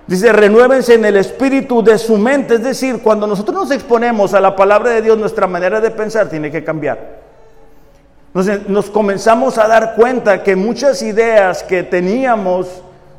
Dice, 0.08 0.32
renuévense 0.32 0.94
en 0.94 1.06
el 1.06 1.18
espíritu 1.18 1.84
de 1.84 1.98
su 1.98 2.18
mente. 2.18 2.56
Es 2.56 2.64
decir, 2.64 3.02
cuando 3.02 3.26
nosotros 3.26 3.56
nos 3.56 3.72
exponemos 3.72 4.34
a 4.34 4.40
la 4.40 4.56
palabra 4.56 4.92
de 4.92 5.02
Dios, 5.02 5.18
nuestra 5.18 5.48
manera 5.48 5.82
de 5.82 5.92
pensar 5.92 6.30
tiene 6.30 6.52
que 6.52 6.64
cambiar. 6.64 7.26
Nos, 8.34 8.70
nos 8.70 8.90
comenzamos 8.90 9.58
a 9.58 9.68
dar 9.68 9.96
cuenta 9.96 10.44
que 10.44 10.56
muchas 10.56 11.02
ideas 11.02 11.64
que 11.64 11.84
teníamos 11.84 12.68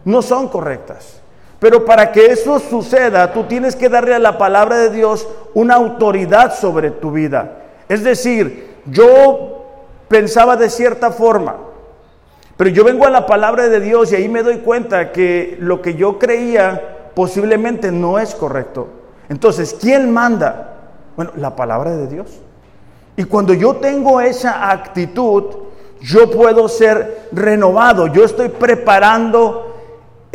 no 0.04 0.22
son 0.22 0.48
correctas. 0.48 1.20
Pero 1.58 1.84
para 1.84 2.12
que 2.12 2.26
eso 2.26 2.60
suceda, 2.60 3.32
tú 3.32 3.44
tienes 3.44 3.74
que 3.74 3.88
darle 3.88 4.14
a 4.14 4.18
la 4.18 4.38
palabra 4.38 4.76
de 4.76 4.90
Dios 4.90 5.26
una 5.54 5.74
autoridad 5.74 6.54
sobre 6.54 6.90
tu 6.90 7.10
vida. 7.10 7.62
Es 7.88 8.04
decir, 8.04 8.76
yo 8.86 9.64
pensaba 10.08 10.56
de 10.56 10.70
cierta 10.70 11.10
forma, 11.10 11.56
pero 12.56 12.70
yo 12.70 12.84
vengo 12.84 13.06
a 13.06 13.10
la 13.10 13.26
palabra 13.26 13.68
de 13.68 13.80
Dios 13.80 14.12
y 14.12 14.16
ahí 14.16 14.28
me 14.28 14.42
doy 14.42 14.58
cuenta 14.58 15.12
que 15.12 15.56
lo 15.60 15.82
que 15.82 15.94
yo 15.94 16.18
creía 16.18 17.10
posiblemente 17.14 17.92
no 17.92 18.18
es 18.18 18.34
correcto. 18.34 18.88
Entonces, 19.28 19.76
¿quién 19.78 20.12
manda? 20.12 20.74
Bueno, 21.16 21.32
la 21.36 21.56
palabra 21.56 21.96
de 21.96 22.06
Dios. 22.06 22.40
Y 23.16 23.24
cuando 23.24 23.54
yo 23.54 23.76
tengo 23.76 24.20
esa 24.20 24.70
actitud, 24.70 25.44
yo 26.00 26.30
puedo 26.30 26.68
ser 26.68 27.28
renovado. 27.32 28.06
Yo 28.08 28.24
estoy 28.24 28.48
preparando 28.48 29.65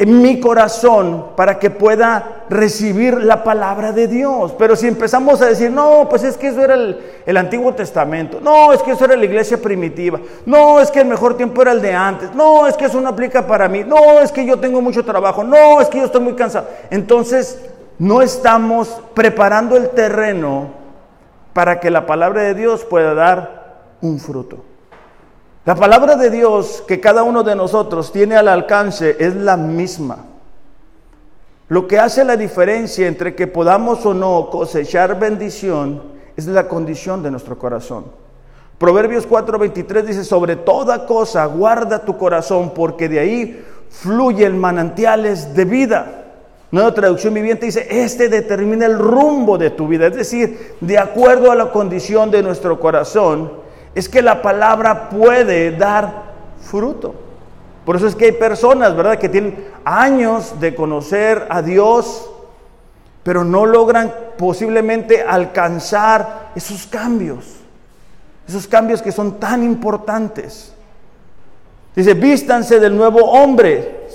en 0.01 0.19
mi 0.19 0.39
corazón 0.39 1.27
para 1.35 1.59
que 1.59 1.69
pueda 1.69 2.45
recibir 2.49 3.23
la 3.23 3.43
palabra 3.43 3.91
de 3.91 4.07
Dios. 4.07 4.51
Pero 4.57 4.75
si 4.75 4.87
empezamos 4.87 5.39
a 5.43 5.45
decir, 5.45 5.69
no, 5.69 6.07
pues 6.09 6.23
es 6.23 6.37
que 6.37 6.47
eso 6.47 6.63
era 6.63 6.73
el, 6.73 6.99
el, 7.23 7.37
Antiguo 7.37 7.75
Testamento, 7.75 8.39
no, 8.41 8.73
es 8.73 8.81
que 8.81 8.93
eso 8.93 9.05
era 9.05 9.15
la 9.15 9.25
iglesia 9.25 9.61
primitiva, 9.61 10.19
no, 10.47 10.79
es 10.79 10.89
que 10.89 11.01
el 11.01 11.07
mejor 11.07 11.37
tiempo 11.37 11.61
era 11.61 11.71
el 11.71 11.83
de 11.83 11.93
antes, 11.93 12.33
no, 12.33 12.65
es 12.65 12.75
que 12.75 12.85
eso 12.85 12.99
no 12.99 13.09
aplica 13.09 13.45
para 13.45 13.69
mí, 13.69 13.83
no, 13.83 14.19
es 14.21 14.31
que 14.31 14.43
yo 14.43 14.57
tengo 14.57 14.81
mucho 14.81 15.05
trabajo, 15.05 15.43
no, 15.43 15.79
es 15.79 15.87
que 15.87 15.99
yo 15.99 16.05
estoy 16.05 16.21
muy 16.21 16.33
cansado. 16.33 16.67
Entonces, 16.89 17.61
no 17.99 18.23
estamos 18.23 18.99
preparando 19.13 19.77
el 19.77 19.89
terreno 19.89 20.69
para 21.53 21.79
que 21.79 21.91
la 21.91 22.07
palabra 22.07 22.41
de 22.41 22.55
Dios 22.55 22.85
pueda 22.85 23.13
dar 23.13 23.83
un 24.01 24.17
fruto. 24.17 24.70
La 25.63 25.75
palabra 25.75 26.15
de 26.15 26.31
Dios 26.31 26.83
que 26.87 26.99
cada 26.99 27.21
uno 27.21 27.43
de 27.43 27.55
nosotros 27.55 28.11
tiene 28.11 28.35
al 28.35 28.47
alcance 28.47 29.17
es 29.19 29.35
la 29.35 29.57
misma. 29.57 30.25
Lo 31.67 31.87
que 31.87 31.99
hace 31.99 32.23
la 32.23 32.35
diferencia 32.35 33.07
entre 33.07 33.35
que 33.35 33.45
podamos 33.45 34.03
o 34.07 34.15
no 34.15 34.49
cosechar 34.49 35.19
bendición 35.19 36.01
es 36.35 36.47
la 36.47 36.67
condición 36.67 37.21
de 37.21 37.29
nuestro 37.29 37.59
corazón. 37.59 38.05
Proverbios 38.79 39.29
4:23 39.29 40.01
dice, 40.01 40.23
sobre 40.23 40.55
toda 40.55 41.05
cosa 41.05 41.45
guarda 41.45 42.03
tu 42.03 42.17
corazón 42.17 42.71
porque 42.73 43.07
de 43.07 43.19
ahí 43.19 43.63
fluyen 43.91 44.57
manantiales 44.57 45.53
de 45.53 45.65
vida. 45.65 46.23
Nueva 46.71 46.91
traducción 46.91 47.35
viviente 47.35 47.67
dice, 47.67 47.85
este 47.87 48.29
determina 48.29 48.87
el 48.87 48.97
rumbo 48.97 49.59
de 49.59 49.69
tu 49.69 49.87
vida. 49.87 50.07
Es 50.07 50.15
decir, 50.15 50.75
de 50.81 50.97
acuerdo 50.97 51.51
a 51.51 51.55
la 51.55 51.71
condición 51.71 52.31
de 52.31 52.41
nuestro 52.41 52.79
corazón, 52.79 53.60
es 53.95 54.07
que 54.07 54.21
la 54.21 54.41
palabra 54.41 55.09
puede 55.09 55.71
dar 55.71 56.31
fruto. 56.61 57.15
Por 57.85 57.95
eso 57.95 58.07
es 58.07 58.15
que 58.15 58.25
hay 58.25 58.31
personas, 58.33 58.95
¿verdad?, 58.95 59.17
que 59.17 59.29
tienen 59.29 59.67
años 59.83 60.59
de 60.59 60.75
conocer 60.75 61.47
a 61.49 61.61
Dios, 61.61 62.29
pero 63.23 63.43
no 63.43 63.65
logran 63.65 64.13
posiblemente 64.37 65.21
alcanzar 65.21 66.51
esos 66.55 66.87
cambios, 66.87 67.45
esos 68.47 68.67
cambios 68.67 69.01
que 69.01 69.11
son 69.11 69.39
tan 69.39 69.63
importantes. 69.63 70.73
Dice, 71.95 72.13
vístanse 72.13 72.79
del 72.79 72.95
nuevo 72.95 73.19
hombre, 73.19 74.07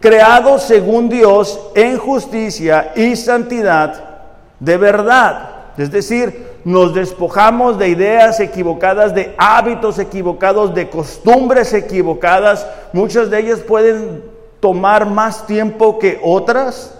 creado 0.00 0.58
según 0.58 1.08
Dios 1.08 1.60
en 1.74 1.98
justicia 1.98 2.92
y 2.96 3.16
santidad 3.16 4.14
de 4.60 4.76
verdad. 4.76 5.50
Es 5.76 5.90
decir, 5.90 6.53
nos 6.64 6.94
despojamos 6.94 7.78
de 7.78 7.88
ideas 7.88 8.40
equivocadas, 8.40 9.14
de 9.14 9.34
hábitos 9.36 9.98
equivocados, 9.98 10.74
de 10.74 10.88
costumbres 10.88 11.72
equivocadas. 11.74 12.66
Muchas 12.92 13.30
de 13.30 13.40
ellas 13.40 13.60
pueden 13.60 14.22
tomar 14.60 15.06
más 15.06 15.46
tiempo 15.46 15.98
que 15.98 16.18
otras. 16.22 16.98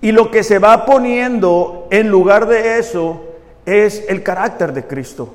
Y 0.00 0.10
lo 0.12 0.30
que 0.30 0.42
se 0.42 0.58
va 0.58 0.84
poniendo 0.84 1.86
en 1.90 2.08
lugar 2.08 2.46
de 2.46 2.78
eso 2.78 3.22
es 3.64 4.04
el 4.08 4.22
carácter 4.22 4.72
de 4.72 4.86
Cristo. 4.86 5.32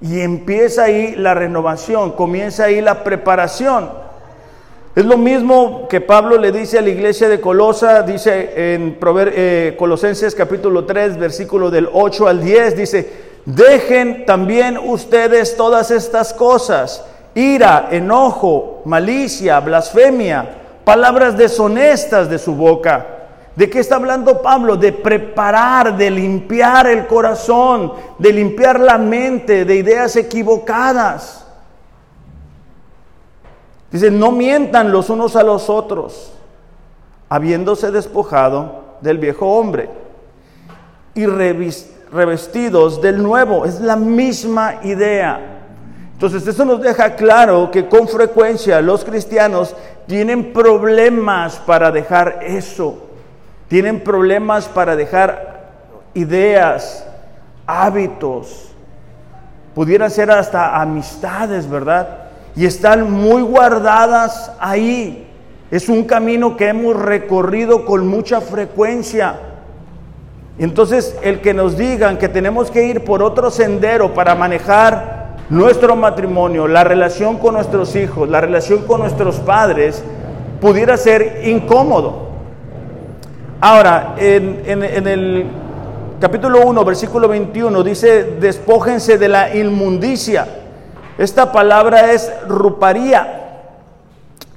Y 0.00 0.20
empieza 0.20 0.84
ahí 0.84 1.14
la 1.14 1.34
renovación, 1.34 2.12
comienza 2.12 2.64
ahí 2.64 2.80
la 2.80 3.04
preparación. 3.04 4.03
Es 4.94 5.04
lo 5.04 5.18
mismo 5.18 5.88
que 5.88 6.00
Pablo 6.00 6.38
le 6.38 6.52
dice 6.52 6.78
a 6.78 6.82
la 6.82 6.88
iglesia 6.88 7.28
de 7.28 7.40
Colosa, 7.40 8.02
dice 8.02 8.74
en 8.74 8.94
Prover 8.94 9.32
eh, 9.34 9.74
Colosenses 9.76 10.36
capítulo 10.36 10.84
3, 10.84 11.18
versículo 11.18 11.68
del 11.68 11.88
8 11.92 12.28
al 12.28 12.40
10, 12.40 12.76
dice, 12.76 13.12
dejen 13.44 14.24
también 14.24 14.78
ustedes 14.78 15.56
todas 15.56 15.90
estas 15.90 16.32
cosas, 16.32 17.04
ira, 17.34 17.88
enojo, 17.90 18.82
malicia, 18.84 19.58
blasfemia, 19.58 20.58
palabras 20.84 21.36
deshonestas 21.36 22.30
de 22.30 22.38
su 22.38 22.54
boca. 22.54 23.04
¿De 23.56 23.68
qué 23.68 23.80
está 23.80 23.96
hablando 23.96 24.42
Pablo? 24.42 24.76
De 24.76 24.92
preparar, 24.92 25.96
de 25.96 26.08
limpiar 26.08 26.86
el 26.86 27.08
corazón, 27.08 27.94
de 28.20 28.32
limpiar 28.32 28.78
la 28.78 28.98
mente 28.98 29.64
de 29.64 29.74
ideas 29.74 30.14
equivocadas. 30.14 31.43
Dice, 33.94 34.10
no 34.10 34.32
mientan 34.32 34.90
los 34.90 35.08
unos 35.08 35.36
a 35.36 35.44
los 35.44 35.70
otros, 35.70 36.32
habiéndose 37.28 37.92
despojado 37.92 38.96
del 39.00 39.18
viejo 39.18 39.46
hombre 39.46 39.88
y 41.14 41.26
revestidos 41.26 43.00
del 43.00 43.22
nuevo. 43.22 43.64
Es 43.64 43.80
la 43.80 43.94
misma 43.94 44.80
idea. 44.82 45.60
Entonces 46.12 46.44
eso 46.44 46.64
nos 46.64 46.80
deja 46.80 47.14
claro 47.14 47.70
que 47.70 47.88
con 47.88 48.08
frecuencia 48.08 48.80
los 48.80 49.04
cristianos 49.04 49.76
tienen 50.08 50.52
problemas 50.52 51.60
para 51.64 51.92
dejar 51.92 52.40
eso. 52.42 52.98
Tienen 53.68 54.02
problemas 54.02 54.66
para 54.66 54.96
dejar 54.96 55.70
ideas, 56.14 57.06
hábitos. 57.64 58.72
Pudieran 59.72 60.10
ser 60.10 60.32
hasta 60.32 60.80
amistades, 60.80 61.70
¿verdad? 61.70 62.23
Y 62.56 62.66
están 62.66 63.10
muy 63.10 63.42
guardadas 63.42 64.52
ahí. 64.60 65.26
Es 65.70 65.88
un 65.88 66.04
camino 66.04 66.56
que 66.56 66.68
hemos 66.68 66.94
recorrido 66.94 67.84
con 67.84 68.06
mucha 68.06 68.40
frecuencia. 68.40 69.40
Entonces, 70.58 71.16
el 71.22 71.40
que 71.40 71.52
nos 71.52 71.76
digan 71.76 72.16
que 72.16 72.28
tenemos 72.28 72.70
que 72.70 72.86
ir 72.86 73.02
por 73.02 73.22
otro 73.22 73.50
sendero 73.50 74.14
para 74.14 74.36
manejar 74.36 75.34
nuestro 75.50 75.96
matrimonio, 75.96 76.68
la 76.68 76.84
relación 76.84 77.38
con 77.38 77.54
nuestros 77.54 77.96
hijos, 77.96 78.28
la 78.28 78.40
relación 78.40 78.82
con 78.82 79.00
nuestros 79.00 79.40
padres, 79.40 80.02
pudiera 80.60 80.96
ser 80.96 81.42
incómodo. 81.44 82.28
Ahora, 83.60 84.14
en, 84.16 84.62
en 84.64 85.06
el 85.08 85.46
capítulo 86.20 86.64
1, 86.64 86.84
versículo 86.84 87.26
21, 87.26 87.82
dice, 87.82 88.36
despójense 88.40 89.18
de 89.18 89.28
la 89.28 89.54
inmundicia. 89.56 90.46
Esta 91.16 91.52
palabra 91.52 92.12
es 92.12 92.32
ruparía 92.48 93.60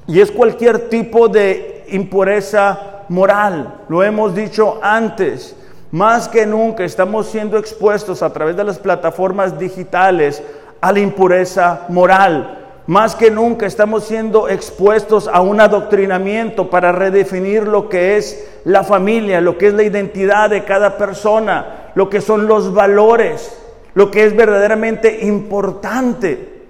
y 0.07 0.21
es 0.21 0.31
cualquier 0.31 0.89
tipo 0.89 1.27
de 1.27 1.85
impureza 1.89 3.03
moral. 3.09 3.81
Lo 3.89 4.03
hemos 4.03 4.33
dicho 4.33 4.79
antes. 4.81 5.55
Más 5.91 6.27
que 6.27 6.45
nunca 6.45 6.83
estamos 6.83 7.27
siendo 7.27 7.57
expuestos 7.57 8.23
a 8.23 8.33
través 8.33 8.57
de 8.57 8.63
las 8.63 8.79
plataformas 8.79 9.59
digitales 9.59 10.41
a 10.81 10.91
la 10.91 10.99
impureza 10.99 11.85
moral. 11.89 12.57
Más 12.87 13.15
que 13.15 13.29
nunca 13.29 13.65
estamos 13.65 14.05
siendo 14.05 14.49
expuestos 14.49 15.29
a 15.31 15.41
un 15.41 15.61
adoctrinamiento 15.61 16.69
para 16.69 16.91
redefinir 16.91 17.67
lo 17.67 17.87
que 17.87 18.17
es 18.17 18.47
la 18.63 18.83
familia, 18.83 19.41
lo 19.41 19.57
que 19.57 19.67
es 19.67 19.73
la 19.73 19.83
identidad 19.83 20.49
de 20.49 20.63
cada 20.63 20.97
persona, 20.97 21.91
lo 21.95 22.09
que 22.09 22.21
son 22.21 22.47
los 22.47 22.73
valores, 22.73 23.57
lo 23.97 24.11
que 24.11 24.25
es 24.25 24.35
verdaderamente 24.35 25.25
importante. 25.25 26.65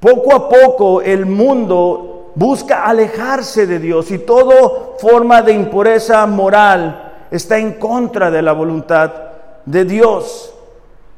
Poco 0.00 0.34
a 0.34 0.48
poco 0.48 1.00
el 1.00 1.24
mundo 1.24 2.32
busca 2.34 2.86
alejarse 2.86 3.68
de 3.68 3.78
Dios 3.78 4.10
y 4.10 4.18
toda 4.18 4.96
forma 4.98 5.42
de 5.42 5.52
impureza 5.52 6.26
moral 6.26 7.28
está 7.30 7.56
en 7.56 7.74
contra 7.74 8.32
de 8.32 8.42
la 8.42 8.50
voluntad 8.50 9.12
de 9.64 9.84
Dios. 9.84 10.52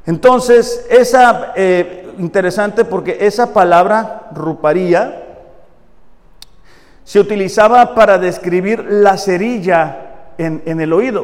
Entonces, 0.05 0.85
esa 0.87 1.53
eh, 1.55 2.13
interesante 2.19 2.85
porque 2.85 3.17
esa 3.21 3.55
palabra 3.55 4.27
ruparía 4.35 5.39
se 7.03 7.19
utilizaba 7.19 7.95
para 7.95 8.19
describir 8.19 8.85
la 8.87 9.17
cerilla 9.17 10.27
en, 10.37 10.79
el 10.79 10.93
oído. 10.93 11.23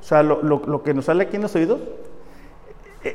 O 0.00 0.02
sea, 0.02 0.24
lo, 0.24 0.42
lo, 0.42 0.82
que 0.82 0.92
nos 0.92 1.04
sale 1.04 1.22
aquí 1.22 1.36
en 1.36 1.42
los 1.42 1.54
oídos 1.54 1.78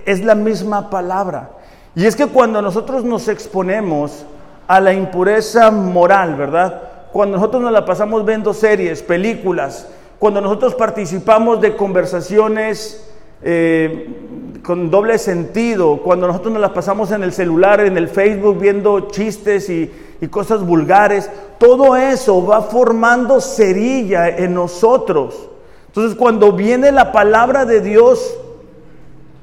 es 0.05 0.23
la 0.23 0.35
misma 0.35 0.89
palabra. 0.89 1.51
Y 1.95 2.05
es 2.05 2.15
que 2.15 2.27
cuando 2.27 2.61
nosotros 2.61 3.03
nos 3.03 3.27
exponemos 3.27 4.25
a 4.67 4.79
la 4.79 4.93
impureza 4.93 5.71
moral, 5.71 6.35
¿verdad? 6.35 6.83
Cuando 7.11 7.37
nosotros 7.37 7.61
nos 7.63 7.71
la 7.71 7.85
pasamos 7.85 8.25
viendo 8.25 8.53
series, 8.53 9.01
películas, 9.01 9.87
cuando 10.19 10.41
nosotros 10.41 10.75
participamos 10.75 11.59
de 11.59 11.75
conversaciones 11.75 13.09
eh, 13.41 14.61
con 14.63 14.91
doble 14.91 15.17
sentido, 15.17 16.01
cuando 16.03 16.27
nosotros 16.27 16.53
nos 16.53 16.61
las 16.61 16.71
pasamos 16.71 17.11
en 17.11 17.23
el 17.23 17.33
celular, 17.33 17.79
en 17.79 17.97
el 17.97 18.09
Facebook, 18.09 18.59
viendo 18.59 19.09
chistes 19.09 19.69
y, 19.69 19.91
y 20.21 20.27
cosas 20.27 20.63
vulgares, 20.63 21.29
todo 21.57 21.95
eso 21.95 22.45
va 22.45 22.61
formando 22.61 23.41
cerilla 23.41 24.29
en 24.29 24.53
nosotros. 24.53 25.49
Entonces 25.87 26.15
cuando 26.15 26.51
viene 26.51 26.91
la 26.91 27.11
palabra 27.11 27.65
de 27.65 27.81
Dios, 27.81 28.37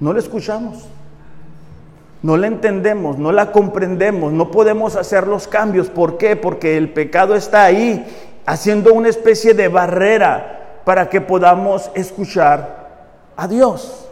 no 0.01 0.13
la 0.13 0.19
escuchamos, 0.19 0.85
no 2.23 2.37
la 2.37 2.47
entendemos, 2.47 3.19
no 3.19 3.33
la 3.33 3.53
comprendemos, 3.53 4.33
no 4.33 4.51
podemos 4.51 4.97
hacer 4.97 5.27
los 5.27 5.49
cambios. 5.49 5.89
¿Por 5.89 6.19
qué? 6.19 6.37
Porque 6.37 6.77
el 6.77 6.93
pecado 6.93 7.35
está 7.35 7.65
ahí, 7.65 8.05
haciendo 8.47 8.93
una 8.93 9.09
especie 9.09 9.55
de 9.55 9.69
barrera 9.69 10.81
para 10.85 11.09
que 11.09 11.21
podamos 11.21 11.91
escuchar 11.95 12.87
a 13.37 13.49
Dios. 13.49 14.09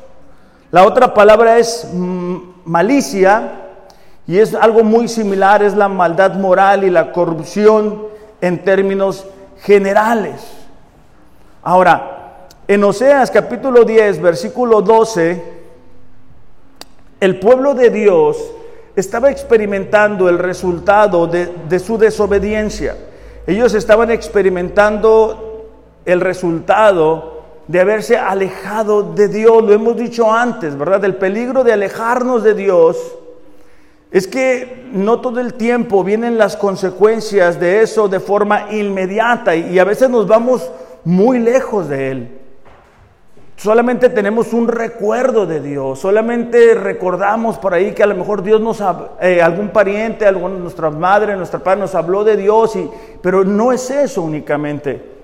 La 0.71 0.85
otra 0.85 1.15
palabra 1.15 1.59
es 1.59 1.89
malicia 2.65 3.53
y 4.27 4.39
es 4.39 4.55
algo 4.55 4.83
muy 4.83 5.09
similar, 5.09 5.63
es 5.63 5.77
la 5.77 5.89
maldad 5.89 6.35
moral 6.35 6.85
y 6.85 6.91
la 6.91 7.13
corrupción 7.13 8.07
en 8.41 8.65
términos 8.65 9.27
generales. 9.61 10.35
Ahora, 11.63 12.47
en 12.67 12.83
Oseas 12.83 13.31
capítulo 13.31 13.85
10, 13.85 14.21
versículo 14.21 14.83
12, 14.83 15.54
el 17.25 17.39
pueblo 17.39 17.73
de 17.73 17.89
Dios 17.89 18.37
estaba 18.97 19.31
experimentando 19.31 20.29
el 20.29 20.39
resultado 20.39 21.27
de, 21.27 21.79
su 21.79 21.97
desobediencia. 21.97 22.99
Ellos 23.47 23.73
estaban 23.73 24.11
experimentando 24.11 25.71
el 26.05 26.21
resultado 26.21 27.45
de 27.67 27.81
haberse 27.81 28.19
alejado 28.19 29.15
de 29.15 29.29
Dios. 29.29 29.65
Lo 29.65 29.73
hemos 29.73 29.97
dicho 29.97 30.31
antes, 30.31 30.77
¿verdad? 30.77 31.03
El 31.07 31.15
peligro 31.15 31.65
de 31.65 31.73
alejarnos 31.73 32.45
de 32.45 32.53
Dios 32.53 32.99
es 34.11 34.29
que 34.29 34.85
no 34.93 35.23
todo 35.23 35.41
el 35.41 35.55
tiempo 35.55 36.05
vienen 36.05 36.37
las 36.37 36.59
consecuencias 36.59 37.59
de 37.59 37.81
eso 37.81 38.07
de 38.07 38.21
forma 38.21 38.71
inmediata 38.71 39.57
y 39.57 39.79
a 39.79 39.85
veces 39.85 40.11
nos 40.11 40.29
vamos 40.29 40.71
muy 41.05 41.39
lejos 41.39 41.89
de 41.89 42.11
Él. 42.11 42.44
Solamente 43.57 44.09
tenemos 44.09 44.53
un 44.53 44.67
recuerdo 44.67 45.47
de 45.47 45.61
Dios, 45.61 46.01
solamente 46.01 46.75
recordamos 46.75 47.57
por 47.57 47.73
ahí 47.73 47.93
que 47.93 48.03
a 48.03 48.07
lo 48.07 48.17
mejor 48.17 48.43
Dios 48.43 48.61
nos, 48.61 48.83
eh, 49.21 49.41
algún 49.41 49.69
pariente, 49.69 50.27
algún, 50.27 50.61
nuestra 50.61 50.91
madre, 50.91 51.37
nuestra 51.37 51.61
padre 51.61 51.81
nos 51.81 51.95
habló 51.95 52.25
de 52.25 52.37
Dios, 52.37 52.75
y, 52.75 52.91
pero 53.23 53.45
no 53.45 53.73
es 53.73 53.91
eso 53.91 54.23
únicamente. 54.23 55.15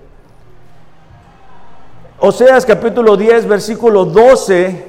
Oseas 2.19 2.65
capítulo 2.65 3.17
10, 3.17 3.47
versículo 3.47 4.05
12, 4.05 4.85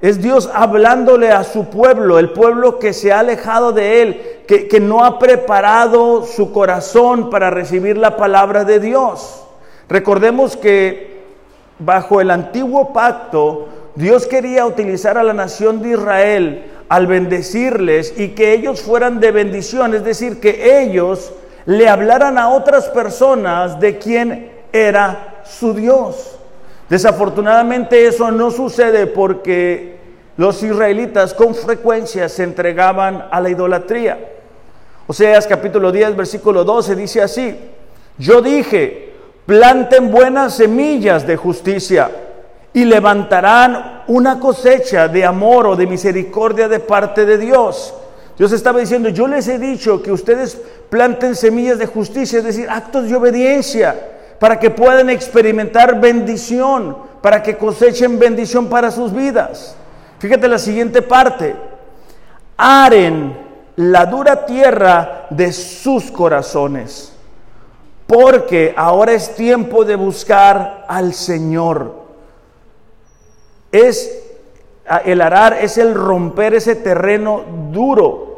es 0.00 0.22
Dios 0.22 0.48
hablándole 0.52 1.30
a 1.30 1.44
su 1.44 1.66
pueblo, 1.66 2.18
el 2.18 2.30
pueblo 2.30 2.78
que 2.78 2.94
se 2.94 3.12
ha 3.12 3.18
alejado 3.18 3.72
de 3.72 4.02
Él, 4.02 4.22
que, 4.46 4.66
que 4.66 4.80
no 4.80 5.04
ha 5.04 5.18
preparado 5.18 6.24
su 6.24 6.52
corazón 6.52 7.28
para 7.28 7.50
recibir 7.50 7.98
la 7.98 8.16
palabra 8.16 8.64
de 8.64 8.80
Dios. 8.80 9.44
Recordemos 9.88 10.56
que 10.56 11.17
bajo 11.78 12.20
el 12.20 12.30
antiguo 12.30 12.92
pacto, 12.92 13.68
Dios 13.94 14.26
quería 14.26 14.66
utilizar 14.66 15.18
a 15.18 15.22
la 15.22 15.32
nación 15.32 15.82
de 15.82 15.90
Israel 15.90 16.64
al 16.88 17.06
bendecirles 17.06 18.14
y 18.16 18.28
que 18.28 18.52
ellos 18.52 18.80
fueran 18.80 19.20
de 19.20 19.30
bendición, 19.30 19.94
es 19.94 20.04
decir, 20.04 20.40
que 20.40 20.80
ellos 20.82 21.32
le 21.66 21.88
hablaran 21.88 22.38
a 22.38 22.48
otras 22.48 22.88
personas 22.88 23.78
de 23.80 23.98
quién 23.98 24.52
era 24.72 25.42
su 25.44 25.74
Dios. 25.74 26.38
Desafortunadamente 26.88 28.06
eso 28.06 28.30
no 28.30 28.50
sucede 28.50 29.06
porque 29.06 29.98
los 30.36 30.62
israelitas 30.62 31.34
con 31.34 31.54
frecuencia 31.54 32.28
se 32.28 32.44
entregaban 32.44 33.26
a 33.30 33.40
la 33.40 33.50
idolatría. 33.50 34.18
Oseas 35.06 35.46
capítulo 35.46 35.92
10, 35.92 36.16
versículo 36.16 36.64
12 36.64 36.94
dice 36.94 37.20
así, 37.20 37.58
yo 38.16 38.40
dije, 38.40 39.07
planten 39.48 40.10
buenas 40.10 40.56
semillas 40.56 41.26
de 41.26 41.38
justicia 41.38 42.10
y 42.74 42.84
levantarán 42.84 44.02
una 44.06 44.38
cosecha 44.38 45.08
de 45.08 45.24
amor 45.24 45.68
o 45.68 45.74
de 45.74 45.86
misericordia 45.86 46.68
de 46.68 46.80
parte 46.80 47.24
de 47.24 47.38
Dios. 47.38 47.94
Dios 48.36 48.52
estaba 48.52 48.78
diciendo, 48.78 49.08
yo 49.08 49.26
les 49.26 49.48
he 49.48 49.58
dicho 49.58 50.02
que 50.02 50.12
ustedes 50.12 50.60
planten 50.90 51.34
semillas 51.34 51.78
de 51.78 51.86
justicia, 51.86 52.40
es 52.40 52.44
decir, 52.44 52.68
actos 52.68 53.08
de 53.08 53.16
obediencia 53.16 53.96
para 54.38 54.60
que 54.60 54.68
puedan 54.68 55.08
experimentar 55.08 55.98
bendición, 55.98 56.98
para 57.22 57.42
que 57.42 57.56
cosechen 57.56 58.18
bendición 58.18 58.66
para 58.66 58.90
sus 58.90 59.14
vidas. 59.14 59.74
Fíjate 60.18 60.46
la 60.46 60.58
siguiente 60.58 61.00
parte. 61.00 61.56
Aren 62.58 63.34
la 63.76 64.04
dura 64.04 64.44
tierra 64.44 65.26
de 65.30 65.54
sus 65.54 66.10
corazones, 66.10 67.14
porque 68.08 68.72
ahora 68.74 69.12
es 69.12 69.34
tiempo 69.34 69.84
de 69.84 69.94
buscar 69.94 70.86
al 70.88 71.12
Señor. 71.12 71.92
Es 73.70 74.24
el 75.04 75.20
arar 75.20 75.58
es 75.60 75.76
el 75.76 75.94
romper 75.94 76.54
ese 76.54 76.74
terreno 76.74 77.44
duro 77.70 78.28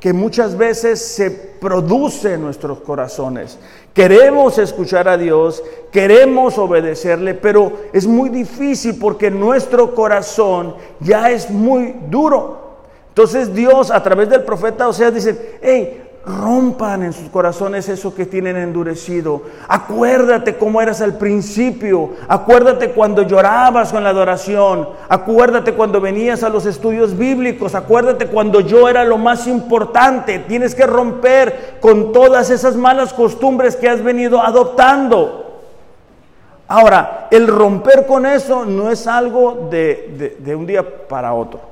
que 0.00 0.12
muchas 0.12 0.58
veces 0.58 1.00
se 1.00 1.30
produce 1.30 2.34
en 2.34 2.42
nuestros 2.42 2.80
corazones. 2.80 3.56
Queremos 3.94 4.58
escuchar 4.58 5.06
a 5.06 5.16
Dios, 5.16 5.62
queremos 5.92 6.58
obedecerle, 6.58 7.34
pero 7.34 7.72
es 7.92 8.08
muy 8.08 8.30
difícil 8.30 8.98
porque 8.98 9.30
nuestro 9.30 9.94
corazón 9.94 10.74
ya 10.98 11.30
es 11.30 11.48
muy 11.50 11.94
duro. 12.08 12.70
Entonces 13.08 13.54
Dios 13.54 13.92
a 13.92 14.02
través 14.02 14.28
del 14.28 14.42
profeta 14.42 14.88
o 14.88 14.92
sea 14.92 15.12
dice, 15.12 15.58
hey, 15.62 16.09
rompan 16.24 17.02
en 17.02 17.12
sus 17.12 17.28
corazones 17.30 17.88
eso 17.88 18.14
que 18.14 18.26
tienen 18.26 18.56
endurecido. 18.56 19.42
Acuérdate 19.68 20.56
cómo 20.56 20.80
eras 20.82 21.00
al 21.00 21.16
principio. 21.16 22.10
Acuérdate 22.28 22.90
cuando 22.90 23.22
llorabas 23.22 23.92
con 23.92 24.04
la 24.04 24.10
adoración. 24.10 24.88
Acuérdate 25.08 25.72
cuando 25.72 26.00
venías 26.00 26.42
a 26.42 26.50
los 26.50 26.66
estudios 26.66 27.16
bíblicos. 27.16 27.74
Acuérdate 27.74 28.26
cuando 28.26 28.60
yo 28.60 28.88
era 28.88 29.04
lo 29.04 29.16
más 29.16 29.46
importante. 29.46 30.40
Tienes 30.40 30.74
que 30.74 30.86
romper 30.86 31.78
con 31.80 32.12
todas 32.12 32.50
esas 32.50 32.76
malas 32.76 33.14
costumbres 33.14 33.76
que 33.76 33.88
has 33.88 34.02
venido 34.02 34.42
adoptando. 34.42 35.46
Ahora, 36.68 37.28
el 37.30 37.48
romper 37.48 38.06
con 38.06 38.26
eso 38.26 38.64
no 38.64 38.90
es 38.90 39.06
algo 39.06 39.68
de, 39.70 40.36
de 40.38 40.54
un 40.54 40.66
día 40.66 40.84
para 41.08 41.32
otro. 41.32 41.69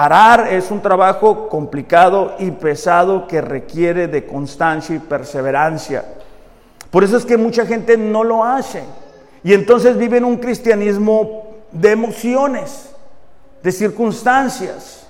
Arar 0.00 0.46
es 0.52 0.70
un 0.70 0.80
trabajo 0.80 1.48
complicado 1.48 2.36
y 2.38 2.52
pesado 2.52 3.26
que 3.26 3.40
requiere 3.40 4.06
de 4.06 4.24
constancia 4.24 4.94
y 4.94 5.00
perseverancia. 5.00 6.04
Por 6.88 7.02
eso 7.02 7.16
es 7.16 7.24
que 7.24 7.36
mucha 7.36 7.66
gente 7.66 7.96
no 7.96 8.22
lo 8.22 8.44
hace. 8.44 8.84
Y 9.42 9.54
entonces 9.54 9.98
viven 9.98 10.24
un 10.24 10.36
cristianismo 10.36 11.48
de 11.72 11.90
emociones, 11.90 12.94
de 13.60 13.72
circunstancias. 13.72 15.04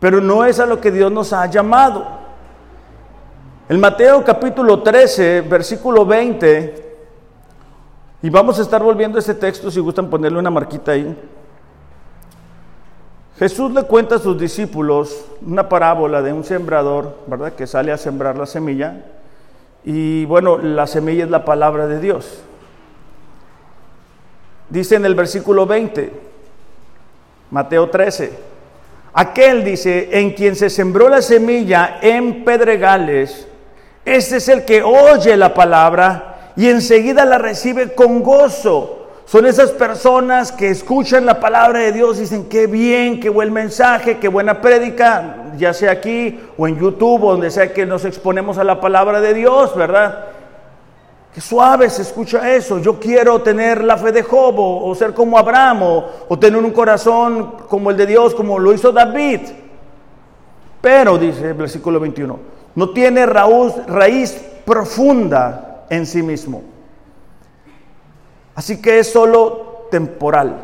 Pero 0.00 0.20
no 0.20 0.44
es 0.44 0.58
a 0.58 0.66
lo 0.66 0.80
que 0.80 0.90
Dios 0.90 1.12
nos 1.12 1.32
ha 1.32 1.46
llamado. 1.46 2.04
En 3.68 3.78
Mateo 3.78 4.24
capítulo 4.24 4.82
13, 4.82 5.42
versículo 5.42 6.04
20, 6.04 6.98
y 8.22 8.28
vamos 8.28 8.58
a 8.58 8.62
estar 8.62 8.82
volviendo 8.82 9.18
a 9.18 9.20
ese 9.20 9.36
texto 9.36 9.70
si 9.70 9.78
gustan 9.78 10.10
ponerle 10.10 10.40
una 10.40 10.50
marquita 10.50 10.90
ahí. 10.90 11.16
Jesús 13.38 13.72
le 13.72 13.82
cuenta 13.82 14.14
a 14.14 14.18
sus 14.18 14.38
discípulos 14.38 15.26
una 15.46 15.68
parábola 15.68 16.22
de 16.22 16.32
un 16.32 16.42
sembrador, 16.42 17.18
¿verdad? 17.26 17.52
Que 17.52 17.66
sale 17.66 17.92
a 17.92 17.98
sembrar 17.98 18.36
la 18.38 18.46
semilla. 18.46 19.04
Y 19.84 20.24
bueno, 20.24 20.56
la 20.56 20.86
semilla 20.86 21.24
es 21.24 21.30
la 21.30 21.44
palabra 21.44 21.86
de 21.86 22.00
Dios. 22.00 22.40
Dice 24.70 24.96
en 24.96 25.04
el 25.04 25.14
versículo 25.14 25.66
20, 25.66 26.12
Mateo 27.50 27.90
13, 27.90 28.32
aquel 29.12 29.64
dice, 29.64 30.08
en 30.18 30.32
quien 30.32 30.56
se 30.56 30.70
sembró 30.70 31.08
la 31.08 31.22
semilla 31.22 31.98
en 32.00 32.42
pedregales, 32.42 33.46
este 34.04 34.36
es 34.36 34.48
el 34.48 34.64
que 34.64 34.82
oye 34.82 35.36
la 35.36 35.52
palabra 35.52 36.52
y 36.56 36.68
enseguida 36.68 37.24
la 37.24 37.38
recibe 37.38 37.94
con 37.94 38.22
gozo 38.22 39.05
son 39.26 39.44
esas 39.44 39.72
personas 39.72 40.52
que 40.52 40.70
escuchan 40.70 41.26
la 41.26 41.40
palabra 41.40 41.80
de 41.80 41.90
Dios 41.90 42.16
y 42.16 42.20
dicen, 42.20 42.48
qué 42.48 42.68
bien, 42.68 43.18
qué 43.18 43.28
buen 43.28 43.52
mensaje, 43.52 44.18
qué 44.18 44.28
buena 44.28 44.60
prédica, 44.60 45.52
ya 45.56 45.74
sea 45.74 45.90
aquí 45.90 46.38
o 46.56 46.68
en 46.68 46.78
YouTube 46.78 47.22
donde 47.22 47.50
sea 47.50 47.72
que 47.72 47.84
nos 47.84 48.04
exponemos 48.04 48.56
a 48.56 48.62
la 48.62 48.80
palabra 48.80 49.20
de 49.20 49.34
Dios, 49.34 49.74
¿verdad? 49.74 50.26
Qué 51.34 51.40
suave 51.40 51.90
se 51.90 52.02
escucha 52.02 52.54
eso. 52.54 52.78
Yo 52.78 53.00
quiero 53.00 53.42
tener 53.42 53.82
la 53.82 53.96
fe 53.96 54.12
de 54.12 54.22
Job 54.22 54.54
o, 54.58 54.94
ser 54.94 55.12
como 55.12 55.36
Abraham 55.36 55.82
o, 56.28 56.38
tener 56.38 56.62
un 56.62 56.70
corazón 56.70 57.54
como 57.68 57.90
el 57.90 57.96
de 57.96 58.06
Dios, 58.06 58.32
como 58.32 58.60
lo 58.60 58.72
hizo 58.72 58.92
David. 58.92 59.40
Pero, 60.80 61.18
dice 61.18 61.48
el 61.48 61.54
versículo 61.54 61.98
21, 61.98 62.38
no 62.76 62.90
tiene 62.90 63.26
raíz 63.26 64.40
profunda 64.64 65.84
en 65.90 66.06
sí 66.06 66.22
mismo 66.22 66.75
Así 68.56 68.80
que 68.80 68.98
es 68.98 69.12
solo 69.12 69.86
temporal. 69.90 70.56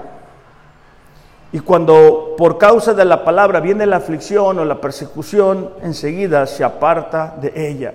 Y 1.53 1.61
cuando 1.61 2.35
por 2.39 2.57
causa 2.57 2.95
de 2.95 3.05
la 3.05 3.25
palabra 3.25 3.61
viene 3.61 3.85
la 3.85 3.99
aflicción 3.99 4.59
o 4.59 4.65
la 4.65 4.81
persecución, 4.81 5.71
enseguida 5.83 6.47
se 6.47 6.65
aparta 6.65 7.37
de 7.41 7.53
ella. 7.55 7.93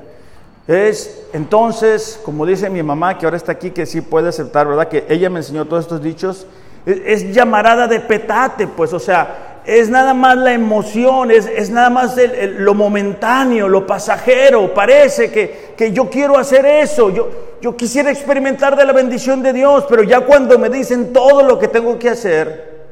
Es 0.67 1.27
entonces, 1.33 2.21
como 2.23 2.45
dice 2.45 2.69
mi 2.69 2.83
mamá, 2.83 3.17
que 3.17 3.25
ahora 3.25 3.37
está 3.37 3.53
aquí, 3.53 3.71
que 3.71 3.87
sí 3.87 4.01
puede 4.01 4.29
aceptar, 4.29 4.67
¿verdad? 4.67 4.87
Que 4.87 5.05
ella 5.09 5.29
me 5.29 5.39
enseñó 5.39 5.65
todos 5.65 5.85
estos 5.85 6.03
dichos. 6.03 6.45
Es, 6.85 7.33
llamarada 7.33 7.87
de 7.87 7.99
petate, 7.99 8.67
pues, 8.67 8.93
o 8.93 8.99
sea, 8.99 9.46
es 9.67 9.89
nada 9.89 10.13
más 10.13 10.37
la 10.37 10.53
emoción, 10.53 11.29
es, 11.29 11.69
nada 11.69 11.89
más 11.89 12.15
lo 12.39 12.73
momentáneo, 12.73 13.67
lo 13.67 13.85
pasajero. 13.85 14.73
Parece 14.73 15.29
que, 15.29 15.73
que 15.75 15.91
yo 15.91 16.09
quiero 16.09 16.37
hacer 16.37 16.65
eso, 16.65 17.09
yo, 17.09 17.29
yo 17.61 17.75
quisiera 17.75 18.09
experimentar 18.09 18.77
de 18.77 18.85
la 18.85 18.93
bendición 18.93 19.43
de 19.43 19.51
Dios, 19.51 19.85
pero 19.89 20.03
ya 20.03 20.21
cuando 20.21 20.57
me 20.57 20.69
dicen 20.69 21.11
todo 21.11 21.43
lo 21.43 21.59
que 21.59 21.67
tengo 21.67 21.99
que 21.99 22.09
hacer, 22.09 22.85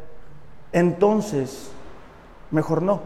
entonces, 0.73 1.71
mejor 2.51 2.81
no. 2.81 2.99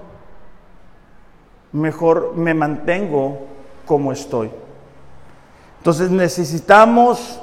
Mejor 1.72 2.34
me 2.36 2.56
mantengo 2.56 3.38
como 3.86 4.12
estoy. 4.12 4.50
Entonces 5.78 6.10
necesitamos 6.10 7.40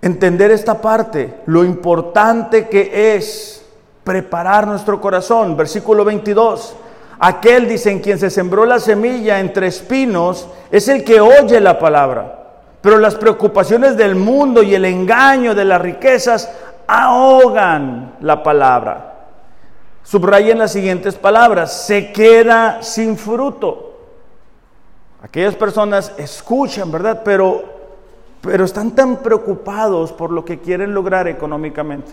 entender 0.00 0.52
esta 0.52 0.80
parte, 0.80 1.34
lo 1.46 1.64
importante 1.64 2.68
que 2.68 3.16
es 3.16 3.63
preparar 4.04 4.66
nuestro 4.66 5.00
corazón. 5.00 5.56
Versículo 5.56 6.04
22. 6.04 6.76
Aquel, 7.18 7.68
dice, 7.68 7.90
en 7.90 8.00
quien 8.00 8.18
se 8.18 8.30
sembró 8.30 8.66
la 8.66 8.78
semilla 8.78 9.40
entre 9.40 9.66
espinos, 9.66 10.46
es 10.70 10.88
el 10.88 11.04
que 11.04 11.20
oye 11.20 11.60
la 11.60 11.78
palabra. 11.78 12.40
Pero 12.80 12.98
las 12.98 13.14
preocupaciones 13.14 13.96
del 13.96 14.14
mundo 14.14 14.62
y 14.62 14.74
el 14.74 14.84
engaño 14.84 15.54
de 15.54 15.64
las 15.64 15.80
riquezas 15.80 16.52
ahogan 16.86 18.16
la 18.20 18.42
palabra. 18.42 19.14
Subrayen 20.02 20.58
las 20.58 20.72
siguientes 20.72 21.14
palabras. 21.14 21.86
Se 21.86 22.12
queda 22.12 22.82
sin 22.82 23.16
fruto. 23.16 23.92
Aquellas 25.22 25.54
personas 25.54 26.12
escuchan, 26.18 26.92
¿verdad? 26.92 27.22
Pero, 27.24 27.64
pero 28.42 28.66
están 28.66 28.90
tan 28.90 29.16
preocupados 29.16 30.12
por 30.12 30.30
lo 30.30 30.44
que 30.44 30.60
quieren 30.60 30.92
lograr 30.92 31.26
económicamente. 31.26 32.12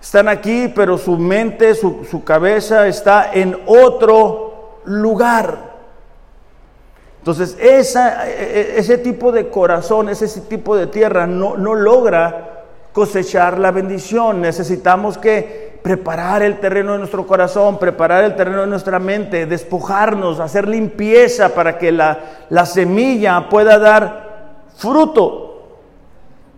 Están 0.00 0.28
aquí, 0.28 0.72
pero 0.74 0.98
su 0.98 1.18
mente, 1.18 1.74
su, 1.74 2.22
cabeza 2.24 2.86
está 2.86 3.30
en 3.32 3.58
otro 3.66 4.80
lugar. 4.84 5.76
Entonces, 7.18 7.56
esa, 7.60 8.28
e, 8.28 8.32
e, 8.32 8.78
ese 8.78 8.98
tipo 8.98 9.32
de 9.32 9.48
corazón, 9.48 10.08
ese 10.08 10.40
tipo 10.42 10.76
de 10.76 10.86
tierra 10.86 11.26
no, 11.26 11.56
no 11.56 11.74
logra 11.74 12.64
cosechar 12.92 13.58
la 13.58 13.72
bendición. 13.72 14.40
Necesitamos 14.40 15.18
que 15.18 15.78
preparar 15.82 16.42
el 16.42 16.58
terreno 16.58 16.94
de 16.94 16.98
nuestro 16.98 17.26
corazón, 17.26 17.78
preparar 17.78 18.24
el 18.24 18.34
terreno 18.34 18.62
de 18.62 18.66
nuestra 18.66 18.98
mente, 18.98 19.46
despojarnos, 19.46 20.40
hacer 20.40 20.66
limpieza 20.66 21.50
para 21.50 21.78
que 21.78 21.92
la, 21.92 22.18
la 22.48 22.66
semilla 22.66 23.48
pueda 23.48 23.78
dar 23.78 24.66
fruto. 24.76 25.45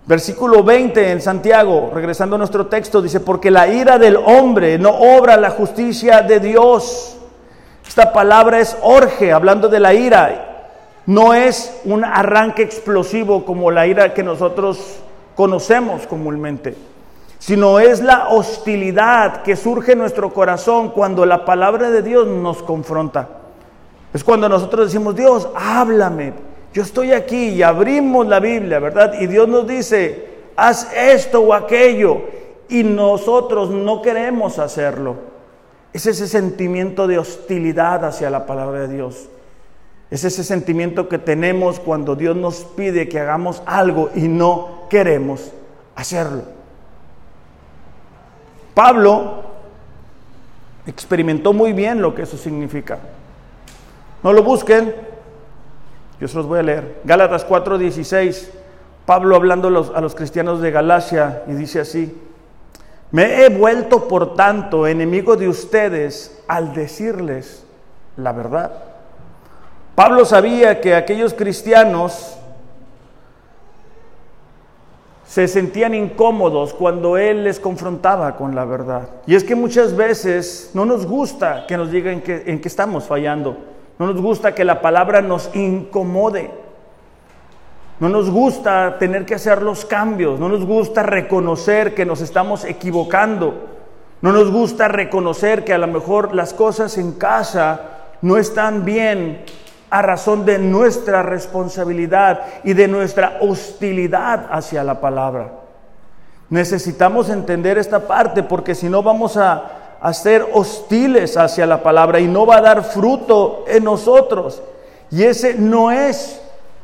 Versículo 0.09 0.65
20 0.65 1.13
en 1.13 1.21
Santiago, 1.21 1.91
regresando 1.93 2.37
a 2.37 2.39
nuestro 2.39 2.67
texto, 2.67 3.03
dice, 3.03 3.21
porque 3.21 3.51
la 3.51 3.69
ira 3.69 3.99
del 3.99 4.17
hombre 4.17 4.79
no 4.79 4.89
obra 4.89 5.37
la 5.37 5.51
justicia 5.51 6.23
de 6.23 6.41
Dios. 6.41 7.19
Esta 7.87 8.11
palabra 8.11 8.59
es 8.59 8.75
orge, 8.81 9.35
hablando 9.35 9.69
de 9.69 9.81
la 9.81 9.93
ira. 9.93 10.71
No 11.05 11.35
es 11.35 11.83
un 11.85 12.07
arranque 12.07 12.63
explosivo 12.63 13.45
como 13.45 13.71
la 13.71 13.87
ira 13.87 14.15
que 14.15 14.23
nosotros 14.23 14.99
conocemos 15.37 16.07
comúnmente, 16.07 16.75
sino 17.39 17.79
es 17.79 18.01
la 18.01 18.29
hostilidad 18.31 19.43
que 19.43 19.57
surge 19.57 19.93
en 19.93 19.99
nuestro 19.99 20.33
corazón 20.33 20.89
cuando 20.89 21.27
la 21.27 21.45
palabra 21.45 21.91
de 21.91 22.01
Dios 22.01 22.27
nos 22.27 22.63
confronta. 22.63 23.29
Es 24.15 24.25
cuando 24.25 24.49
nosotros 24.49 24.87
decimos, 24.87 25.15
Dios, 25.15 25.51
háblame, 25.55 26.33
yo 26.79 26.85
estoy 26.85 27.11
aquí 27.11 27.49
y 27.49 27.63
abrimos 27.65 28.29
la 28.29 28.39
Biblia, 28.39 28.79
¿verdad? 28.79 29.15
Y 29.21 29.27
Dios 29.27 29.49
nos 29.49 29.67
dice, 29.67 30.29
haz 30.55 30.89
esto 30.95 31.41
o 31.41 31.53
aquello, 31.53 32.21
y 32.69 32.85
nosotros 32.85 33.71
no 33.71 34.01
queremos 34.01 34.61
hacerlo. 34.61 35.17
Es 35.93 36.07
ese 36.07 36.29
sentimiento 36.29 37.09
de 37.09 37.19
hostilidad 37.19 38.05
hacia 38.05 38.31
la 38.31 38.47
palabra 38.47 38.83
de 38.83 38.95
Dios. 38.95 39.29
Es 40.13 40.23
ese 40.23 40.45
sentimiento 40.45 41.09
que 41.09 41.19
tenemos 41.19 41.81
cuando 41.81 42.15
Dios 42.15 42.37
nos 42.37 42.59
pide 42.59 43.09
que 43.09 43.19
hagamos 43.19 43.61
algo 43.67 44.11
y 44.15 44.29
no 44.29 44.87
queremos 44.89 45.51
hacerlo. 45.97 46.43
Pablo 48.73 49.43
experimentó 50.87 51.53
muy 51.53 51.73
bien 51.73 52.01
lo 52.01 52.15
que 52.15 52.23
eso 52.23 52.37
significa. 52.37 53.01
No 54.23 54.33
lo 54.33 54.45
busquen, 54.45 55.08
yo 56.21 56.29
se 56.29 56.37
los 56.37 56.47
voy 56.47 56.59
a 56.59 56.63
leer. 56.63 57.01
Gálatas 57.05 57.47
4:16, 57.47 58.51
Pablo 59.07 59.37
hablando 59.37 59.69
a 59.69 60.01
los, 60.01 60.15
cristianos 60.15 60.61
de 60.61 60.71
Galacia 60.71 61.45
y 61.47 61.53
dice 61.53 61.81
así, 61.81 62.17
me 63.11 63.45
he 63.45 63.49
vuelto 63.49 64.07
por 64.07 64.35
tanto 64.35 64.87
enemigo 64.87 65.37
de 65.37 65.49
ustedes 65.49 66.43
al 66.47 66.75
decirles 66.75 67.65
la 68.17 68.33
verdad. 68.33 68.73
Pablo 69.95 70.25
sabía 70.25 70.81
que 70.81 70.95
aquellos 70.95 71.35
cristianos 71.35 72.37
se 75.27 75.47
sentían 75.47 75.95
incómodos 75.95 76.73
cuando 76.73 77.17
Él 77.17 77.45
les 77.45 77.61
confrontaba 77.61 78.37
con 78.37 78.55
la 78.55 78.65
verdad. 78.65 79.09
Y 79.27 79.35
es 79.35 79.45
que 79.45 79.55
muchas 79.55 79.95
veces 79.95 80.71
no 80.75 80.85
nos 80.85 81.07
gusta 81.07 81.67
que 81.67 81.77
nos 81.77 81.91
digan 81.91 82.21
que, 82.23 82.45
en 82.47 82.61
qué 82.61 82.69
estamos 82.69 83.05
fallando. 83.05 83.57
No 83.99 84.07
nos 84.07 84.21
gusta 84.21 84.55
que 84.55 84.65
la 84.65 84.81
palabra 84.81 85.21
nos 85.23 85.55
incomode. 85.55 86.51
No 88.01 88.09
nos 88.09 88.31
gusta 88.31 88.97
tener 88.99 89.27
que 89.27 89.35
hacer 89.35 89.63
los 89.63 89.85
cambios. 89.85 90.39
No 90.39 90.49
nos 90.49 90.65
gusta 90.65 91.03
reconocer 91.03 91.95
que 91.95 92.07
nos 92.07 92.21
estamos 92.21 92.65
equivocando. 92.65 93.67
No 94.21 94.33
nos 94.33 94.51
gusta 94.51 94.89
reconocer 94.89 95.65
que 95.65 95.75
a 95.75 95.79
lo 95.79 95.89
mejor 95.89 96.35
las 96.35 96.55
cosas 96.55 96.97
en 96.99 97.13
casa 97.13 97.81
no 98.23 98.37
están 98.37 98.85
bien 98.85 99.45
a 99.91 100.03
razón 100.03 100.45
de 100.45 100.59
nuestra 100.59 101.23
responsabilidad 101.23 102.43
y 102.63 102.75
de 102.75 102.89
nuestra 102.89 103.39
hostilidad 103.41 104.47
hacia 104.51 104.85
la 104.85 105.01
palabra. 105.01 105.53
Necesitamos 106.51 107.29
entender 107.31 107.79
esta 107.79 108.07
parte 108.07 108.43
porque 108.43 108.75
si 108.75 108.89
no 108.89 109.03
vamos 109.03 109.37
a, 109.37 109.78
ser 110.13 110.47
hostiles 110.53 111.37
hacia 111.37 111.67
la 111.67 111.83
palabra 111.83 112.21
y 112.21 112.29
no 112.29 112.47
va 112.47 112.59
a 112.59 112.63
dar 112.63 112.85
fruto 112.85 113.65
en 113.67 113.85
nosotros. 113.85 114.63
Y 115.11 115.25
ese 115.25 115.55
no 115.55 115.91
es 115.91 116.41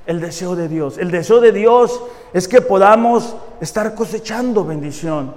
el 0.07 0.21
deseo 0.21 0.57
de 0.57 0.69
Dios. 0.69 0.99
El 0.99 1.11
deseo 1.11 1.41
de 1.41 1.53
Dios 1.53 2.01
es 2.33 2.49
que 2.49 2.61
podamos 2.61 3.37
estar 3.61 3.95
cosechando 3.95 4.65
bendición, 4.65 5.35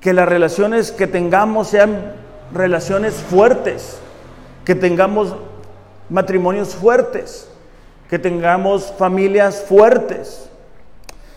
que 0.00 0.12
las 0.12 0.28
relaciones 0.28 0.92
que 0.92 1.06
tengamos 1.06 1.68
sean 1.68 2.14
relaciones 2.52 3.14
fuertes, 3.14 3.98
que 4.64 4.74
tengamos 4.74 5.34
matrimonios 6.08 6.74
fuertes, 6.74 7.48
que 8.08 8.18
tengamos 8.18 8.92
familias 8.98 9.64
fuertes. 9.68 10.48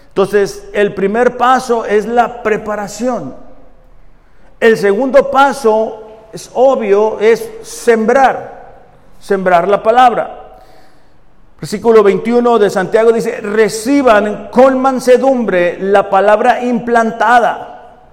Entonces, 0.10 0.66
el 0.74 0.94
primer 0.94 1.38
paso 1.38 1.86
es 1.86 2.06
la 2.06 2.44
preparación. 2.44 3.36
El 4.64 4.78
segundo 4.78 5.30
paso 5.30 6.04
es 6.32 6.50
obvio, 6.54 7.20
es 7.20 7.52
sembrar, 7.64 8.86
sembrar 9.20 9.68
la 9.68 9.84
palabra. 9.84 10.62
Versículo 11.60 12.02
21 12.02 12.60
de 12.60 12.70
Santiago 12.70 13.12
dice, 13.12 13.42
reciban 13.42 14.48
con 14.54 14.80
mansedumbre 14.80 15.78
la 15.80 16.10
palabra 16.10 16.64
implantada, 16.64 18.06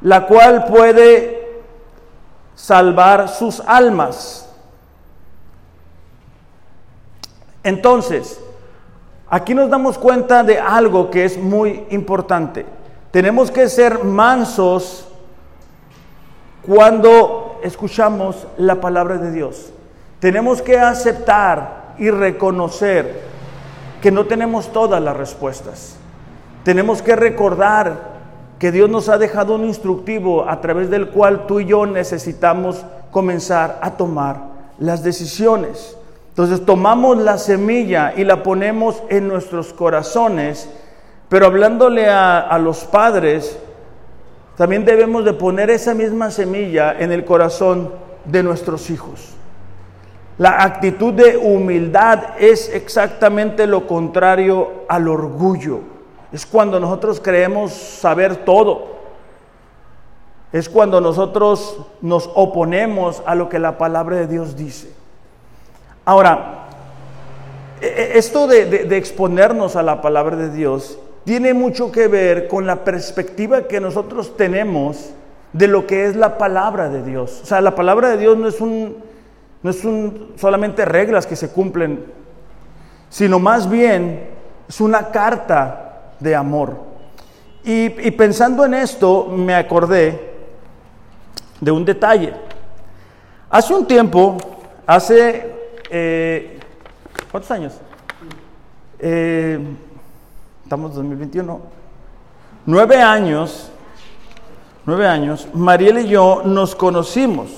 la 0.00 0.26
cual 0.26 0.64
puede 0.64 1.60
salvar 2.54 3.28
sus 3.28 3.60
almas. 3.60 4.48
Entonces, 7.62 8.40
aquí 9.28 9.54
nos 9.54 9.68
damos 9.68 9.98
cuenta 9.98 10.42
de 10.42 10.58
algo 10.58 11.10
que 11.10 11.26
es 11.26 11.36
muy 11.36 11.84
importante. 11.90 12.64
Tenemos 13.10 13.50
que 13.50 13.68
ser 13.68 14.04
mansos 14.04 15.08
cuando 16.66 17.60
escuchamos 17.62 18.46
la 18.56 18.80
palabra 18.80 19.18
de 19.18 19.32
Dios. 19.32 19.72
Tenemos 20.20 20.62
que 20.62 20.78
aceptar 20.78 21.94
y 21.98 22.10
reconocer 22.10 23.20
que 24.00 24.10
no 24.10 24.26
tenemos 24.26 24.72
todas 24.72 25.02
las 25.02 25.16
respuestas. 25.16 25.96
Tenemos 26.64 27.02
que 27.02 27.16
recordar 27.16 28.10
que 28.58 28.70
Dios 28.70 28.90
nos 28.90 29.08
ha 29.08 29.16
dejado 29.16 29.54
un 29.54 29.64
instructivo 29.64 30.48
a 30.48 30.60
través 30.60 30.90
del 30.90 31.08
cual 31.08 31.46
tú 31.46 31.60
y 31.60 31.66
yo 31.66 31.86
necesitamos 31.86 32.84
comenzar 33.10 33.78
a 33.80 33.92
tomar 33.92 34.42
las 34.78 35.02
decisiones. 35.02 35.96
Entonces 36.28 36.64
tomamos 36.64 37.18
la 37.18 37.38
semilla 37.38 38.12
y 38.16 38.24
la 38.24 38.42
ponemos 38.42 39.02
en 39.08 39.28
nuestros 39.28 39.72
corazones, 39.72 40.68
pero 41.28 41.46
hablándole 41.46 42.08
a, 42.08 42.56
los 42.58 42.84
padres, 42.84 43.58
también 44.60 44.84
debemos 44.84 45.24
de 45.24 45.32
poner 45.32 45.70
esa 45.70 45.94
misma 45.94 46.30
semilla 46.30 46.94
en 47.00 47.12
el 47.12 47.24
corazón 47.24 47.94
de 48.26 48.42
nuestros 48.42 48.90
hijos. 48.90 49.30
La 50.36 50.62
actitud 50.62 51.14
de 51.14 51.38
humildad 51.38 52.38
es 52.38 52.68
exactamente 52.68 53.66
lo 53.66 53.86
contrario 53.86 54.84
al 54.86 55.08
orgullo. 55.08 55.80
Es 56.30 56.44
cuando 56.44 56.78
nosotros 56.78 57.22
creemos 57.24 57.72
saber 57.72 58.44
todo. 58.44 58.98
Es 60.52 60.68
cuando 60.68 61.00
nosotros 61.00 61.78
nos 62.02 62.28
oponemos 62.34 63.22
a 63.24 63.34
lo 63.34 63.48
que 63.48 63.58
la 63.58 63.78
palabra 63.78 64.16
de 64.16 64.26
Dios 64.26 64.56
dice. 64.56 64.92
Ahora, 66.04 66.66
e, 67.80 67.86
e, 67.86 68.18
esto 68.18 68.46
de, 68.46 68.94
exponernos 68.94 69.74
a 69.76 69.82
la 69.82 70.02
palabra 70.02 70.36
de 70.36 70.50
Dios 70.50 70.98
tiene 71.24 71.54
mucho 71.54 71.92
que 71.92 72.08
ver 72.08 72.48
con 72.48 72.66
la 72.66 72.84
perspectiva 72.84 73.68
que 73.68 73.80
nosotros 73.80 74.36
tenemos 74.36 75.10
de 75.52 75.68
lo 75.68 75.86
que 75.86 76.06
es 76.06 76.16
la 76.16 76.38
palabra 76.38 76.88
de 76.88 77.02
Dios. 77.02 77.40
O 77.42 77.46
sea, 77.46 77.60
la 77.60 77.74
palabra 77.74 78.10
de 78.10 78.18
Dios 78.18 78.38
no 78.38 78.48
es 78.48 78.60
un, 78.60 78.96
no 79.62 79.70
es 79.70 79.84
un, 79.84 80.32
solamente 80.36 80.84
reglas 80.84 81.26
que 81.26 81.36
se 81.36 81.50
cumplen, 81.50 82.04
sino 83.08 83.38
más 83.38 83.68
bien 83.68 84.28
es 84.68 84.80
una 84.80 85.10
carta 85.10 86.14
de 86.20 86.34
amor. 86.34 86.88
Y, 87.62 87.90
pensando 88.12 88.64
en 88.64 88.74
esto, 88.74 89.26
me 89.26 89.54
acordé 89.54 90.32
de 91.60 91.70
un 91.70 91.84
detalle. 91.84 92.32
Hace 93.50 93.74
un 93.74 93.86
tiempo, 93.86 94.38
hace 94.86 95.52
eh, 95.90 96.60
¿Cuántos 97.30 97.50
años? 97.52 97.74
Eh, 98.98 99.58
estamos 100.70 100.92
en 100.92 100.98
2021. 100.98 101.60
Nueve 102.66 103.02
años, 103.02 103.72
nueve 104.86 105.04
años, 105.04 105.48
Mariel 105.52 105.98
y 105.98 106.06
yo 106.06 106.42
nos 106.44 106.76
conocimos. 106.76 107.50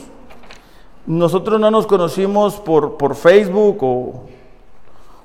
Nosotros 1.04 1.60
no 1.60 1.70
nos 1.70 1.86
conocimos 1.86 2.54
por, 2.54 2.96
por 2.96 3.14
Facebook 3.14 3.76
o, 3.82 4.22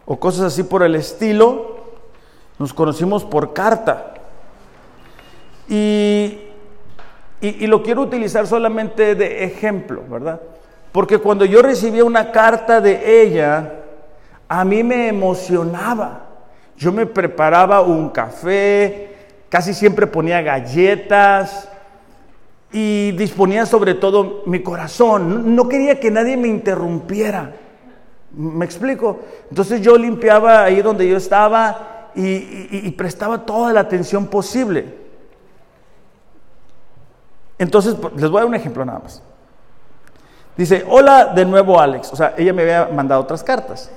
o 0.05 0.19
cosas 0.19 0.47
así 0.47 0.63
por 0.63 0.83
el 0.83 0.95
estilo. 0.95 1.77
Nos 2.59 2.73
conocimos 2.73 3.23
por 3.23 3.53
carta. 3.53 4.15
Y, 5.69 6.39
y, 7.39 7.63
y, 7.63 7.67
lo 7.67 7.83
quiero 7.83 8.01
utilizar 8.01 8.47
solamente 8.47 9.15
de 9.15 9.45
ejemplo, 9.45 10.03
¿verdad? 10.09 10.41
Porque 10.91 11.19
cuando 11.19 11.45
yo 11.45 11.61
recibía 11.61 12.03
una 12.03 12.33
carta 12.33 12.81
de 12.81 13.21
ella, 13.23 13.75
a 14.49 14.65
mí 14.65 14.83
me 14.83 15.07
emocionaba. 15.07 16.26
Yo 16.77 16.91
me 16.91 17.05
preparaba 17.07 17.81
un 17.81 18.09
café, 18.09 19.15
casi 19.49 19.73
siempre 19.73 20.05
ponía 20.05 20.41
galletas 20.41 21.69
y 22.71 23.11
disponía 23.13 23.65
sobre 23.65 23.95
todo 23.95 24.43
mi 24.45 24.61
corazón. 24.61 25.55
No 25.55 25.67
quería 25.67 25.99
que 25.99 26.11
nadie 26.11 26.37
me 26.37 26.47
interrumpiera. 26.47 27.55
¿Me 28.31 28.65
explico? 28.65 29.19
Entonces 29.49 29.81
yo 29.81 29.97
limpiaba 29.97 30.63
ahí 30.63 30.81
donde 30.81 31.07
yo 31.07 31.17
estaba 31.17 32.11
y, 32.13 32.91
prestaba 32.91 33.45
toda 33.45 33.73
la 33.73 33.79
atención 33.79 34.27
posible. 34.27 35.07
Entonces, 37.59 37.95
les 38.15 38.29
voy 38.29 38.39
a 38.39 38.41
dar 38.41 38.49
un 38.49 38.55
ejemplo 38.55 38.85
nada 38.85 38.99
más. 38.99 39.23
Dice, 40.55 40.85
hola 40.87 41.25
de 41.25 41.45
nuevo 41.45 41.79
Alex. 41.79 42.11
O 42.13 42.15
sea, 42.15 42.33
ella 42.37 42.53
me 42.53 42.63
había 42.63 42.89
mandado 42.93 43.21
otras 43.21 43.43
cartas. 43.43 43.91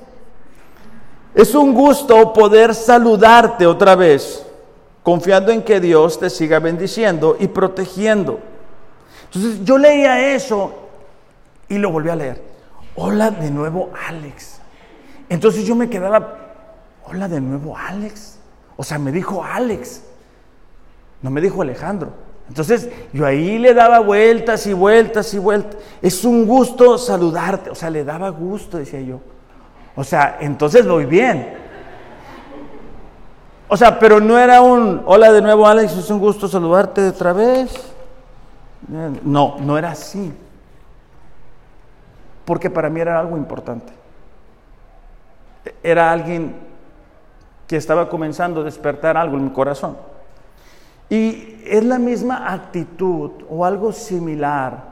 Es 1.34 1.54
un 1.54 1.74
gusto 1.74 2.32
poder 2.32 2.74
saludarte 2.74 3.66
otra 3.66 3.94
vez, 3.94 4.44
confiando 5.02 5.52
en 5.52 5.62
que 5.62 5.80
Dios 5.80 6.18
te 6.18 6.28
siga 6.28 6.58
bendiciendo 6.58 7.36
y 7.38 7.46
protegiendo. 7.46 8.40
Entonces 9.24 9.64
yo 9.64 9.78
leía 9.78 10.34
eso 10.34 10.74
y 11.68 11.78
lo 11.78 11.90
volví 11.90 12.10
a 12.10 12.16
leer. 12.16 12.42
Hola 12.96 13.30
de 13.30 13.50
nuevo 13.50 13.90
Alex. 14.08 14.60
Entonces 15.28 15.64
yo 15.64 15.76
me 15.76 15.88
quedaba, 15.88 16.36
hola 17.06 17.28
de 17.28 17.40
nuevo 17.40 17.76
Alex. 17.76 18.38
O 18.76 18.82
sea, 18.82 18.98
me 18.98 19.12
dijo 19.12 19.44
Alex. 19.44 20.02
No 21.22 21.30
me 21.30 21.40
dijo 21.40 21.62
Alejandro. 21.62 22.10
Entonces 22.48 22.88
yo 23.12 23.24
ahí 23.24 23.58
le 23.58 23.72
daba 23.72 24.00
vueltas 24.00 24.66
y 24.66 24.72
vueltas 24.72 25.32
y 25.32 25.38
vueltas. 25.38 25.76
Es 26.02 26.24
un 26.24 26.44
gusto 26.44 26.98
saludarte. 26.98 27.70
O 27.70 27.76
sea, 27.76 27.88
le 27.90 28.02
daba 28.02 28.30
gusto, 28.30 28.78
decía 28.78 29.00
yo. 29.00 29.20
O 30.00 30.04
sea, 30.04 30.38
entonces 30.40 30.88
voy 30.88 31.04
bien. 31.04 31.46
O 33.68 33.76
sea, 33.76 33.98
pero 33.98 34.18
no 34.18 34.38
era 34.38 34.62
un, 34.62 35.02
hola 35.04 35.30
de 35.30 35.42
nuevo 35.42 35.66
Alex, 35.66 35.94
es 35.94 36.08
un 36.08 36.18
gusto 36.18 36.48
saludarte 36.48 37.08
otra 37.08 37.34
vez. 37.34 37.92
No, 39.22 39.56
no 39.60 39.76
era 39.76 39.90
así. 39.90 40.32
Porque 42.46 42.70
para 42.70 42.88
mí 42.88 42.98
era 42.98 43.20
algo 43.20 43.36
importante. 43.36 43.92
Era 45.82 46.10
alguien 46.10 46.56
que 47.66 47.76
estaba 47.76 48.08
comenzando 48.08 48.62
a 48.62 48.64
despertar 48.64 49.18
algo 49.18 49.36
en 49.36 49.44
mi 49.44 49.50
corazón. 49.50 49.98
Y 51.10 51.60
es 51.66 51.84
la 51.84 51.98
misma 51.98 52.50
actitud 52.50 53.32
o 53.50 53.66
algo 53.66 53.92
similar 53.92 54.82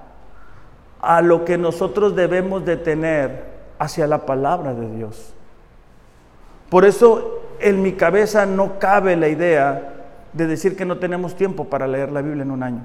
a 1.01 1.23
lo 1.23 1.47
que 1.47 1.57
nosotros 1.57 2.15
debemos 2.15 2.67
de 2.67 2.77
tener 2.77 3.48
hacia 3.79 4.07
la 4.07 4.27
palabra 4.27 4.75
de 4.75 4.91
Dios. 4.97 5.35
Por 6.69 6.85
eso 6.85 7.41
en 7.61 7.83
mi 7.83 7.93
cabeza 7.93 8.47
no 8.47 8.79
cabe 8.79 9.17
la 9.17 9.29
idea 9.29 9.95
de 10.33 10.47
decir 10.47 10.77
que 10.77 10.85
no 10.85 10.99
tenemos 10.99 11.35
tiempo 11.35 11.65
para 11.65 11.87
leer 11.87 12.13
la 12.13 12.23
Biblia 12.23 12.43
en 12.43 12.51
un 12.51 12.63
año. 12.63 12.83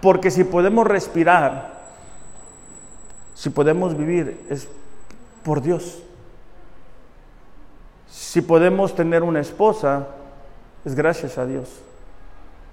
Porque 0.00 0.30
si 0.30 0.44
podemos 0.44 0.86
respirar, 0.86 1.82
si 3.34 3.50
podemos 3.50 3.96
vivir, 3.96 4.44
es 4.48 4.68
por 5.42 5.60
Dios. 5.60 6.02
Si 8.08 8.42
podemos 8.42 8.94
tener 8.94 9.22
una 9.22 9.40
esposa, 9.40 10.06
es 10.84 10.94
gracias 10.94 11.38
a 11.38 11.46
Dios. 11.46 11.68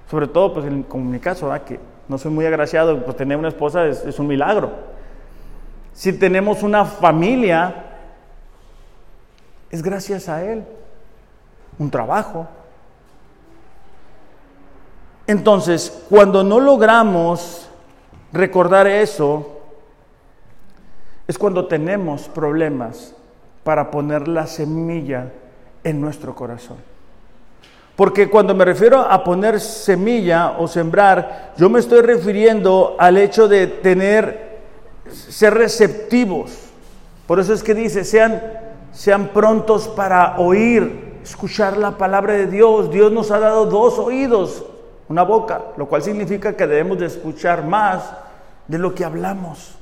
Sobre 0.10 0.28
todo, 0.28 0.54
pues 0.54 0.66
en, 0.66 0.84
como 0.84 1.06
mi 1.06 1.20
caso, 1.20 1.52
que 1.66 1.80
no 2.08 2.18
soy 2.18 2.32
muy 2.32 2.46
agraciado, 2.46 3.04
pues 3.04 3.18
tener 3.18 3.38
una 3.38 3.48
esposa 3.48 3.88
es, 3.88 4.06
es 4.06 4.20
un 4.20 4.28
milagro. 4.28 4.72
Si 5.94 6.14
tenemos 6.14 6.64
una 6.64 6.86
familia, 6.86 7.86
es 9.70 9.82
gracias 9.82 10.30
a 10.30 10.44
Él. 10.44 10.64
Un 11.78 11.90
trabajo. 11.90 12.48
Entonces, 15.28 16.04
cuando 16.10 16.44
no 16.44 16.60
logramos 16.60 17.70
recordar 18.34 18.88
eso, 18.88 19.60
es 21.28 21.38
cuando 21.38 21.68
tenemos 21.68 22.28
problemas 22.28 23.16
para 23.64 23.92
poner 23.92 24.28
la 24.28 24.48
semilla 24.48 25.32
en 25.84 26.02
nuestro 26.02 26.36
corazón. 26.36 26.78
Porque 27.96 28.30
cuando 28.30 28.56
me 28.56 28.66
refiero 28.66 29.00
a 29.00 29.24
poner 29.24 29.60
semilla 29.60 30.58
o 30.58 30.68
sembrar, 30.68 31.54
yo 31.58 31.70
me 31.70 31.80
estoy 31.80 32.02
refiriendo 32.02 32.96
al 32.98 33.18
hecho 33.18 33.48
de 33.48 33.68
tener, 33.68 34.51
ser 35.14 35.54
receptivos. 35.54 36.52
Por 37.28 37.40
eso 37.40 37.54
es 37.54 37.64
que 37.64 37.74
dice, 37.74 38.04
sean, 38.04 38.42
sean 38.92 39.30
prontos 39.30 39.88
para 39.88 40.38
oír, 40.38 41.20
escuchar 41.24 41.78
la 41.78 41.98
palabra 41.98 42.34
de 42.34 42.48
Dios. 42.48 42.92
Dios 42.92 43.12
nos 43.12 43.32
ha 43.32 43.40
dado 43.40 43.66
dos 43.66 43.98
oídos, 44.00 44.66
una 45.08 45.24
boca, 45.24 45.62
lo 45.78 45.88
cual 45.88 46.02
significa 46.02 46.56
que 46.56 46.68
debemos 46.68 47.00
de 47.00 47.06
escuchar 47.06 47.66
más 47.66 48.12
de 48.68 48.78
lo 48.78 48.94
que 48.94 49.06
hablamos. 49.06 49.76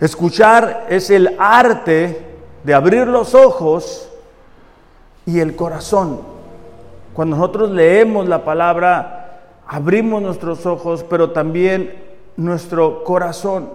Escuchar 0.00 0.86
es 0.88 1.10
el 1.10 1.36
arte 1.38 2.26
de 2.64 2.74
abrir 2.74 3.06
los 3.06 3.34
ojos 3.34 4.08
y 5.26 5.40
el 5.40 5.54
corazón. 5.54 6.20
Cuando 7.12 7.36
nosotros 7.36 7.70
leemos 7.70 8.26
la 8.26 8.44
palabra, 8.44 9.42
abrimos 9.66 10.22
nuestros 10.22 10.64
ojos, 10.64 11.04
pero 11.08 11.30
también 11.30 12.09
nuestro 12.40 13.04
corazón. 13.04 13.70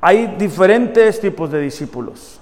Hay 0.00 0.36
diferentes 0.38 1.20
tipos 1.20 1.50
de 1.50 1.60
discípulos. 1.60 2.40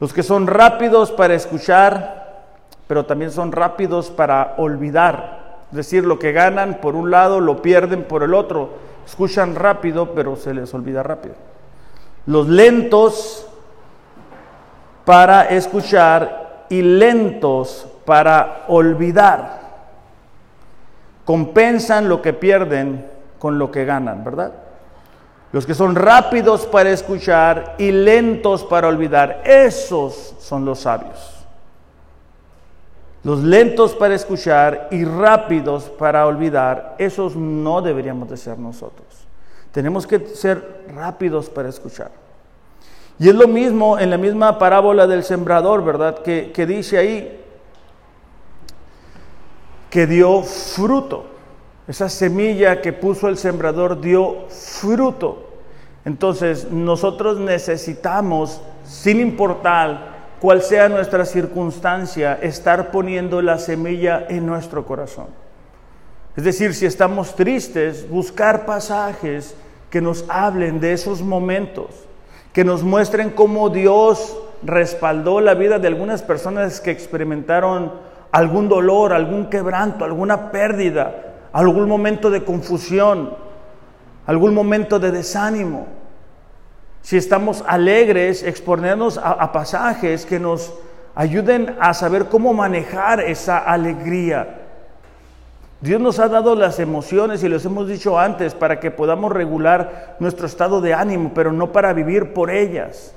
Los 0.00 0.12
que 0.12 0.22
son 0.22 0.46
rápidos 0.46 1.10
para 1.10 1.34
escuchar, 1.34 2.46
pero 2.86 3.04
también 3.04 3.30
son 3.30 3.52
rápidos 3.52 4.10
para 4.10 4.54
olvidar. 4.56 5.64
Es 5.70 5.76
decir, 5.76 6.04
lo 6.04 6.18
que 6.18 6.32
ganan 6.32 6.78
por 6.80 6.96
un 6.96 7.10
lado 7.10 7.40
lo 7.40 7.60
pierden 7.60 8.04
por 8.04 8.22
el 8.22 8.34
otro. 8.34 8.70
Escuchan 9.06 9.54
rápido, 9.54 10.14
pero 10.14 10.36
se 10.36 10.54
les 10.54 10.72
olvida 10.72 11.02
rápido. 11.02 11.34
Los 12.26 12.48
lentos 12.48 13.46
para 15.04 15.44
escuchar 15.44 16.64
y 16.70 16.80
lentos 16.80 17.86
para 18.06 18.64
olvidar. 18.68 19.59
Compensan 21.30 22.08
lo 22.08 22.20
que 22.20 22.32
pierden 22.32 23.06
con 23.38 23.56
lo 23.56 23.70
que 23.70 23.84
ganan, 23.84 24.24
¿verdad? 24.24 24.52
Los 25.52 25.64
que 25.64 25.74
son 25.74 25.94
rápidos 25.94 26.66
para 26.66 26.90
escuchar 26.90 27.76
y 27.78 27.92
lentos 27.92 28.64
para 28.64 28.88
olvidar, 28.88 29.40
esos 29.44 30.34
son 30.40 30.64
los 30.64 30.80
sabios. 30.80 31.46
Los 33.22 33.44
lentos 33.44 33.94
para 33.94 34.16
escuchar 34.16 34.88
y 34.90 35.04
rápidos 35.04 35.84
para 35.84 36.26
olvidar, 36.26 36.96
esos 36.98 37.36
no 37.36 37.80
deberíamos 37.80 38.28
de 38.28 38.36
ser 38.36 38.58
nosotros. 38.58 39.06
Tenemos 39.70 40.08
que 40.08 40.18
ser 40.34 40.82
rápidos 40.92 41.48
para 41.48 41.68
escuchar. 41.68 42.10
Y 43.20 43.28
es 43.28 43.36
lo 43.36 43.46
mismo 43.46 44.00
en 44.00 44.10
la 44.10 44.18
misma 44.18 44.58
parábola 44.58 45.06
del 45.06 45.22
sembrador, 45.22 45.84
¿verdad? 45.84 46.24
Que, 46.24 46.50
que 46.50 46.66
dice 46.66 46.98
ahí 46.98 47.40
que 49.90 50.06
dio 50.06 50.42
fruto. 50.42 51.26
Esa 51.88 52.08
semilla 52.08 52.80
que 52.80 52.92
puso 52.92 53.28
el 53.28 53.36
sembrador 53.36 54.00
dio 54.00 54.46
fruto. 54.48 55.48
Entonces 56.04 56.70
nosotros 56.70 57.38
necesitamos, 57.38 58.62
sin 58.84 59.20
importar 59.20 60.20
cuál 60.40 60.62
sea 60.62 60.88
nuestra 60.88 61.26
circunstancia, 61.26 62.38
estar 62.40 62.90
poniendo 62.90 63.42
la 63.42 63.58
semilla 63.58 64.24
en 64.28 64.46
nuestro 64.46 64.86
corazón. 64.86 65.26
Es 66.36 66.44
decir, 66.44 66.74
si 66.74 66.86
estamos 66.86 67.34
tristes, 67.34 68.08
buscar 68.08 68.64
pasajes 68.64 69.54
que 69.90 70.00
nos 70.00 70.24
hablen 70.28 70.80
de 70.80 70.92
esos 70.92 71.20
momentos, 71.20 71.88
que 72.52 72.64
nos 72.64 72.82
muestren 72.82 73.30
cómo 73.30 73.68
Dios 73.68 74.38
respaldó 74.62 75.40
la 75.40 75.54
vida 75.54 75.78
de 75.78 75.88
algunas 75.88 76.22
personas 76.22 76.80
que 76.80 76.92
experimentaron 76.92 77.92
algún 78.32 78.68
dolor, 78.68 79.12
algún 79.12 79.46
quebranto, 79.46 80.04
alguna 80.04 80.50
pérdida, 80.50 81.14
algún 81.52 81.88
momento 81.88 82.30
de 82.30 82.44
confusión, 82.44 83.34
algún 84.26 84.54
momento 84.54 84.98
de 84.98 85.10
desánimo. 85.10 85.86
Si 87.02 87.16
estamos 87.16 87.64
alegres, 87.66 88.42
exponernos 88.42 89.18
a, 89.18 89.52
pasajes 89.52 90.26
que 90.26 90.38
nos 90.38 90.72
ayuden 91.14 91.76
a 91.80 91.94
saber 91.94 92.26
cómo 92.26 92.52
manejar 92.52 93.20
esa 93.20 93.58
alegría. 93.58 94.58
Dios 95.80 95.98
nos 95.98 96.18
ha 96.18 96.28
dado 96.28 96.54
las 96.54 96.78
emociones 96.78 97.42
y 97.42 97.48
les 97.48 97.64
hemos 97.64 97.88
dicho 97.88 98.18
antes 98.18 98.54
para 98.54 98.78
que 98.80 98.90
podamos 98.90 99.32
regular 99.32 100.16
nuestro 100.20 100.46
estado 100.46 100.82
de 100.82 100.92
ánimo, 100.92 101.32
pero 101.34 101.52
no 101.52 101.72
para 101.72 101.94
vivir 101.94 102.34
por 102.34 102.50
ellas. 102.50 103.14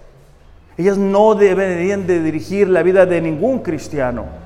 Ellas 0.78 0.98
no 0.98 1.36
deberían 1.36 2.08
de 2.08 2.24
dirigir 2.24 2.70
la 2.70 2.82
vida 2.82 3.06
de 3.06 3.22
ningún 3.22 3.60
cristiano. 3.60 4.43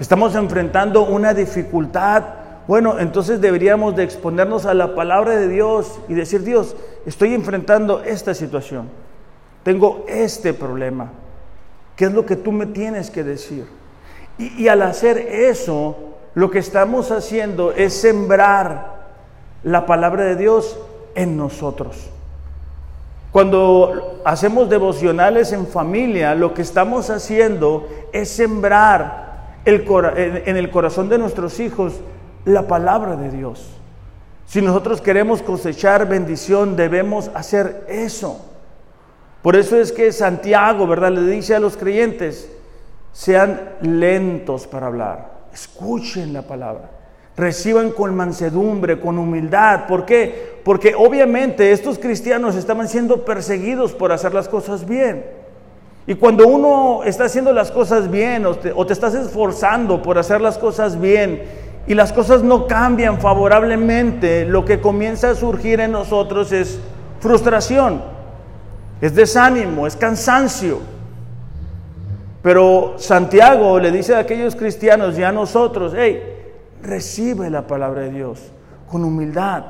Estamos 0.00 0.34
enfrentando 0.34 1.04
una 1.04 1.34
dificultad 1.34 2.24
bueno, 2.66 3.00
entonces 3.00 3.40
deberíamos 3.40 3.96
de 3.96 4.04
exponernos 4.04 4.66
a 4.66 4.74
la 4.74 4.94
palabra 4.94 5.34
de 5.36 5.48
Dios 5.48 5.98
y 6.08 6.14
decir, 6.14 6.44
Dios, 6.44 6.76
estoy 7.06 7.34
enfrentando 7.34 8.02
esta 8.04 8.34
situación, 8.34 8.88
tengo 9.64 10.04
este 10.08 10.54
problema, 10.54 11.10
¿qué 11.96 12.04
es 12.04 12.12
lo 12.12 12.24
que 12.24 12.36
tú 12.36 12.52
me 12.52 12.66
tienes 12.66 13.10
que 13.10 13.24
decir? 13.24 13.66
Y, 14.38 14.62
y 14.62 14.68
al 14.68 14.82
hacer 14.82 15.18
eso, 15.18 15.96
lo 16.34 16.50
que 16.50 16.60
estamos 16.60 17.10
haciendo 17.10 17.72
es 17.72 17.94
sembrar 17.94 19.02
la 19.64 19.84
palabra 19.84 20.24
de 20.24 20.36
Dios 20.36 20.78
en 21.16 21.36
nosotros. 21.36 22.10
Cuando 23.32 24.20
hacemos 24.24 24.70
devocionales 24.70 25.52
en 25.52 25.66
familia, 25.66 26.34
lo 26.34 26.54
que 26.54 26.62
estamos 26.62 27.10
haciendo 27.10 27.88
es 28.12 28.30
sembrar 28.30 29.31
el, 29.64 29.84
en 30.46 30.56
el 30.56 30.70
corazón 30.70 31.08
de 31.08 31.18
nuestros 31.18 31.60
hijos 31.60 31.94
la 32.44 32.66
palabra 32.66 33.16
de 33.16 33.30
Dios. 33.30 33.68
Si 34.46 34.60
nosotros 34.60 35.00
queremos 35.00 35.42
cosechar 35.42 36.08
bendición, 36.08 36.76
debemos 36.76 37.30
hacer 37.34 37.86
eso. 37.88 38.44
Por 39.40 39.56
eso 39.56 39.76
es 39.80 39.92
que 39.92 40.12
Santiago, 40.12 40.86
¿verdad? 40.86 41.12
Le 41.12 41.22
dice 41.22 41.54
a 41.54 41.60
los 41.60 41.76
creyentes, 41.76 42.50
sean 43.12 43.76
lentos 43.82 44.66
para 44.66 44.86
hablar, 44.86 45.32
escuchen 45.52 46.32
la 46.32 46.42
palabra, 46.42 46.90
reciban 47.36 47.90
con 47.90 48.14
mansedumbre, 48.14 49.00
con 49.00 49.18
humildad. 49.18 49.86
¿Por 49.86 50.04
qué? 50.04 50.60
Porque 50.64 50.94
obviamente 50.94 51.72
estos 51.72 51.98
cristianos 51.98 52.54
estaban 52.54 52.88
siendo 52.88 53.24
perseguidos 53.24 53.92
por 53.92 54.12
hacer 54.12 54.32
las 54.32 54.48
cosas 54.48 54.86
bien. 54.86 55.41
Y 56.06 56.14
cuando 56.16 56.46
uno 56.48 57.02
está 57.04 57.24
haciendo 57.24 57.52
las 57.52 57.70
cosas 57.70 58.10
bien 58.10 58.44
o 58.46 58.54
te, 58.54 58.92
estás 58.92 59.14
esforzando 59.14 60.02
por 60.02 60.18
hacer 60.18 60.40
las 60.40 60.58
cosas 60.58 61.00
bien, 61.00 61.42
y 61.86 61.94
las 61.94 62.12
cosas 62.12 62.42
no 62.42 62.66
cambian 62.66 63.20
favorablemente, 63.20 64.44
lo 64.44 64.64
que 64.64 64.80
comienza 64.80 65.30
a 65.30 65.34
surgir 65.34 65.80
en 65.80 65.92
nosotros 65.92 66.52
es 66.52 66.78
frustración, 67.20 68.02
es 69.00 69.14
desánimo, 69.14 69.86
es 69.86 69.96
cansancio. 69.96 70.78
Pero 72.42 72.94
Santiago 72.98 73.78
le 73.78 73.90
dice 73.90 74.14
a 74.14 74.20
aquellos 74.20 74.56
cristianos 74.56 75.18
y 75.18 75.22
a 75.22 75.32
nosotros, 75.32 75.92
hey, 75.96 76.22
recibe 76.82 77.50
la 77.50 77.66
palabra 77.66 78.02
de 78.02 78.10
Dios 78.10 78.40
con 78.88 79.04
humildad. 79.04 79.64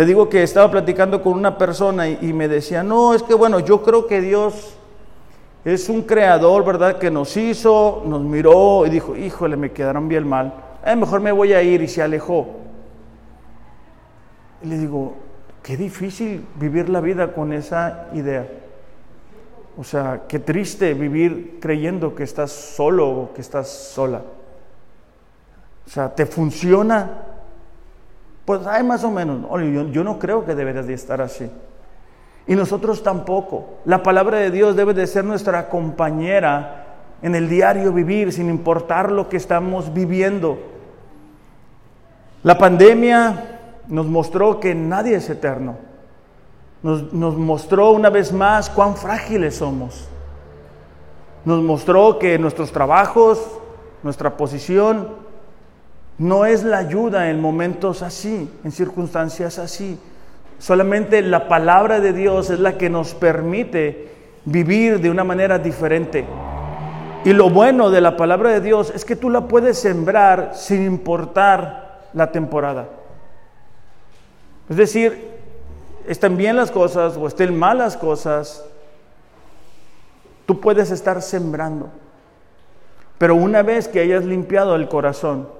Te 0.00 0.06
digo 0.06 0.30
que 0.30 0.42
estaba 0.42 0.70
platicando 0.70 1.22
con 1.22 1.34
una 1.34 1.58
persona 1.58 2.08
y, 2.08 2.32
me 2.32 2.48
decía, 2.48 2.82
no, 2.82 3.12
es 3.12 3.22
que 3.22 3.34
bueno, 3.34 3.60
yo 3.60 3.82
creo 3.82 4.06
que 4.06 4.22
Dios 4.22 4.74
es 5.62 5.90
un 5.90 6.00
creador, 6.00 6.64
¿verdad? 6.64 6.96
Que 6.96 7.10
nos 7.10 7.36
hizo, 7.36 8.02
nos 8.06 8.22
miró 8.22 8.86
y 8.86 8.88
dijo, 8.88 9.14
híjole, 9.14 9.58
me 9.58 9.72
quedaron 9.72 10.08
bien 10.08 10.26
mal. 10.26 10.54
Eh, 10.86 10.96
mejor 10.96 11.20
me 11.20 11.32
voy 11.32 11.52
a 11.52 11.62
ir 11.62 11.82
y 11.82 11.86
se 11.86 12.00
alejó. 12.00 12.48
Y 14.62 14.68
le 14.68 14.78
digo, 14.78 15.16
qué 15.62 15.76
difícil 15.76 16.46
vivir 16.54 16.88
la 16.88 17.02
vida 17.02 17.34
con 17.34 17.52
esa 17.52 18.06
idea. 18.14 18.48
O 19.76 19.84
sea, 19.84 20.22
qué 20.26 20.38
triste 20.38 20.94
vivir 20.94 21.58
creyendo 21.60 22.14
que 22.14 22.22
estás 22.22 22.52
solo 22.52 23.06
o 23.06 23.34
que 23.34 23.42
estás 23.42 23.68
sola. 23.68 24.22
O 25.86 25.90
sea, 25.90 26.14
¿te 26.14 26.24
funciona? 26.24 27.29
Pues 28.50 28.66
hay 28.66 28.82
más 28.82 29.04
o 29.04 29.12
menos. 29.12 29.46
Yo, 29.92 30.02
no 30.02 30.18
creo 30.18 30.44
que 30.44 30.56
deberías 30.56 30.84
de 30.84 30.94
estar 30.94 31.20
así. 31.20 31.48
Y 32.48 32.56
nosotros 32.56 33.00
tampoco. 33.00 33.78
La 33.84 34.02
palabra 34.02 34.38
de 34.38 34.50
Dios 34.50 34.74
debe 34.74 34.92
de 34.92 35.06
ser 35.06 35.24
nuestra 35.24 35.68
compañera 35.68 36.96
en 37.22 37.36
el 37.36 37.48
diario 37.48 37.92
vivir, 37.92 38.32
sin 38.32 38.50
importar 38.50 39.12
lo 39.12 39.28
que 39.28 39.36
estamos 39.36 39.94
viviendo. 39.94 40.58
La 42.42 42.58
pandemia 42.58 43.60
nos 43.86 44.06
mostró 44.06 44.58
que 44.58 44.74
nadie 44.74 45.14
es 45.14 45.30
eterno. 45.30 45.76
Nos, 46.82 47.12
mostró 47.12 47.92
una 47.92 48.10
vez 48.10 48.32
más 48.32 48.68
cuán 48.68 48.96
frágiles 48.96 49.58
somos. 49.58 50.08
Nos 51.44 51.62
mostró 51.62 52.18
que 52.18 52.36
nuestros 52.36 52.72
trabajos, 52.72 53.40
nuestra 54.02 54.36
posición, 54.36 55.29
no 56.20 56.44
es 56.44 56.64
la 56.64 56.76
ayuda 56.76 57.30
en 57.30 57.40
momentos 57.40 58.02
así, 58.02 58.50
en 58.62 58.72
circunstancias 58.72 59.58
así. 59.58 59.98
Solamente 60.58 61.22
la 61.22 61.48
palabra 61.48 61.98
de 61.98 62.12
Dios 62.12 62.50
es 62.50 62.60
la 62.60 62.76
que 62.76 62.90
nos 62.90 63.14
permite 63.14 64.10
vivir 64.44 65.00
de 65.00 65.08
una 65.08 65.24
manera 65.24 65.58
diferente. 65.58 66.26
Y 67.24 67.32
lo 67.32 67.48
bueno 67.48 67.88
de 67.88 68.02
la 68.02 68.18
palabra 68.18 68.50
de 68.50 68.60
Dios 68.60 68.92
es 68.94 69.06
que 69.06 69.16
tú 69.16 69.30
la 69.30 69.48
puedes 69.48 69.78
sembrar 69.78 70.50
sin 70.52 70.84
importar 70.84 72.02
la 72.12 72.30
temporada. 72.30 72.86
Es 74.68 74.76
decir, 74.76 75.26
estén 76.06 76.36
bien 76.36 76.54
las 76.54 76.70
cosas 76.70 77.16
o 77.16 77.28
estén 77.28 77.58
mal 77.58 77.78
las 77.78 77.96
cosas, 77.96 78.62
tú 80.44 80.60
puedes 80.60 80.90
estar 80.90 81.22
sembrando. 81.22 81.88
Pero 83.16 83.34
una 83.36 83.62
vez 83.62 83.88
que 83.88 84.00
hayas 84.00 84.26
limpiado 84.26 84.76
el 84.76 84.86
corazón, 84.86 85.59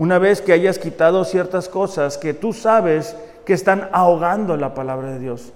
una 0.00 0.18
vez 0.18 0.40
que 0.40 0.54
hayas 0.54 0.78
quitado 0.78 1.26
ciertas 1.26 1.68
cosas 1.68 2.16
que 2.16 2.32
tú 2.32 2.54
sabes 2.54 3.14
que 3.44 3.52
están 3.52 3.90
ahogando 3.92 4.56
la 4.56 4.72
palabra 4.72 5.10
de 5.10 5.18
Dios. 5.18 5.52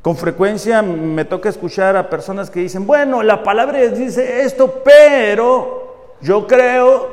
Con 0.00 0.16
frecuencia 0.16 0.80
me 0.80 1.26
toca 1.26 1.50
escuchar 1.50 1.98
a 1.98 2.08
personas 2.08 2.48
que 2.48 2.60
dicen, 2.60 2.86
bueno, 2.86 3.22
la 3.22 3.42
palabra 3.42 3.80
dice 3.88 4.40
esto, 4.42 4.82
pero 4.82 6.14
yo 6.22 6.46
creo 6.46 7.08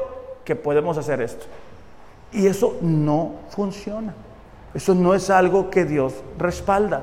que 0.46 0.56
podemos 0.56 0.98
hacer 0.98 1.20
esto. 1.20 1.46
Y 2.32 2.48
eso 2.48 2.78
no 2.80 3.34
funciona. 3.50 4.14
Eso 4.74 4.96
no 4.96 5.14
es 5.14 5.30
algo 5.30 5.70
que 5.70 5.84
Dios 5.84 6.14
respalda. 6.38 7.02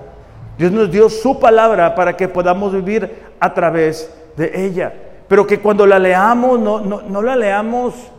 Dios 0.56 0.72
nos 0.72 0.90
dio 0.90 1.10
su 1.10 1.38
palabra 1.38 1.94
para 1.94 2.16
que 2.16 2.26
podamos 2.26 2.72
vivir 2.72 3.18
a 3.38 3.52
través 3.52 4.10
de 4.34 4.64
ella. 4.64 4.94
Pero 5.28 5.46
que 5.46 5.60
cuando 5.60 5.86
la 5.86 5.98
leamos, 5.98 6.58
no, 6.58 6.80
no, 6.80 7.02
no 7.02 7.20
la 7.20 7.36
leamos 7.36 8.10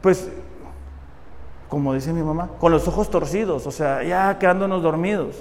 pues, 0.00 0.28
como 1.68 1.94
dice 1.94 2.12
mi 2.12 2.22
mamá, 2.22 2.50
con 2.58 2.72
los 2.72 2.86
ojos 2.88 3.10
torcidos, 3.10 3.66
o 3.66 3.70
sea, 3.70 4.02
ya 4.02 4.38
quedándonos 4.38 4.82
dormidos. 4.82 5.36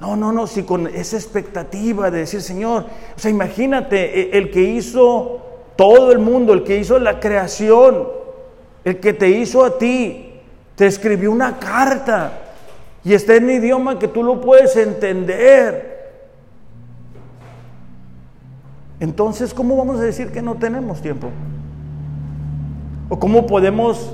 No, 0.00 0.16
no, 0.16 0.32
no, 0.32 0.46
si 0.46 0.62
con 0.62 0.86
esa 0.86 1.16
expectativa 1.16 2.10
de 2.10 2.20
decir, 2.20 2.40
Señor, 2.40 2.86
o 3.16 3.18
sea, 3.18 3.30
imagínate, 3.30 4.20
e, 4.20 4.38
el 4.38 4.50
que 4.50 4.62
hizo 4.62 5.42
todo 5.76 6.10
el 6.10 6.18
mundo, 6.18 6.54
el 6.54 6.64
que 6.64 6.78
hizo 6.78 6.98
la 6.98 7.20
creación, 7.20 8.08
el 8.84 8.98
que 8.98 9.12
te 9.12 9.28
hizo 9.28 9.64
a 9.64 9.78
ti, 9.78 10.40
te 10.74 10.86
escribió 10.86 11.30
una 11.30 11.58
carta 11.58 12.32
y 13.04 13.12
está 13.12 13.36
en 13.36 13.50
idioma 13.50 13.98
que 13.98 14.08
tú 14.08 14.22
lo 14.22 14.40
puedes 14.40 14.74
entender. 14.76 15.90
Entonces, 18.98 19.52
¿cómo 19.54 19.76
vamos 19.76 20.00
a 20.00 20.02
decir 20.02 20.32
que 20.32 20.42
no 20.42 20.56
tenemos 20.56 21.00
tiempo? 21.00 21.28
¿O 23.10 23.18
cómo 23.18 23.44
podemos, 23.44 24.12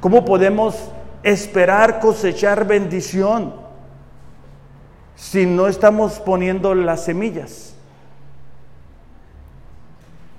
cómo 0.00 0.24
podemos 0.24 0.74
esperar 1.22 2.00
cosechar 2.00 2.66
bendición 2.66 3.54
si 5.14 5.46
no 5.46 5.68
estamos 5.68 6.18
poniendo 6.18 6.74
las 6.74 7.04
semillas? 7.04 7.76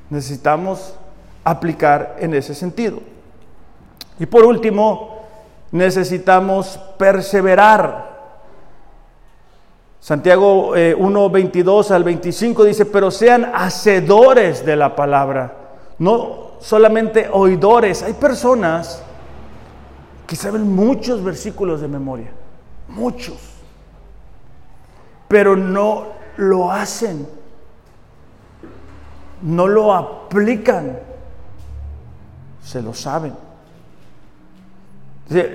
Necesitamos 0.09 0.95
aplicar 1.45 2.17
en 2.19 2.33
ese 2.33 2.53
sentido. 2.53 2.99
Y 4.19 4.25
por 4.25 4.43
último, 4.43 5.21
necesitamos 5.71 6.77
perseverar. 6.97 8.11
Santiago 10.01 10.71
1, 10.71 10.75
eh, 10.75 11.29
22 11.31 11.91
al 11.91 12.03
25 12.03 12.65
dice, 12.65 12.85
pero 12.85 13.11
sean 13.11 13.49
hacedores 13.55 14.65
de 14.65 14.75
la 14.75 14.93
palabra, 14.93 15.55
no 15.97 16.50
solamente 16.61 17.29
oidores. 17.31 18.03
Hay 18.03 18.13
personas 18.13 19.03
que 20.27 20.35
saben 20.35 20.73
muchos 20.73 21.23
versículos 21.23 21.81
de 21.81 21.87
memoria, 21.87 22.31
muchos, 22.87 23.37
pero 25.27 25.57
no 25.57 26.07
lo 26.37 26.71
hacen, 26.71 27.27
no 29.41 29.67
lo 29.67 29.93
aplican, 29.93 30.99
se 32.63 32.81
lo 32.81 32.93
saben. 32.93 33.33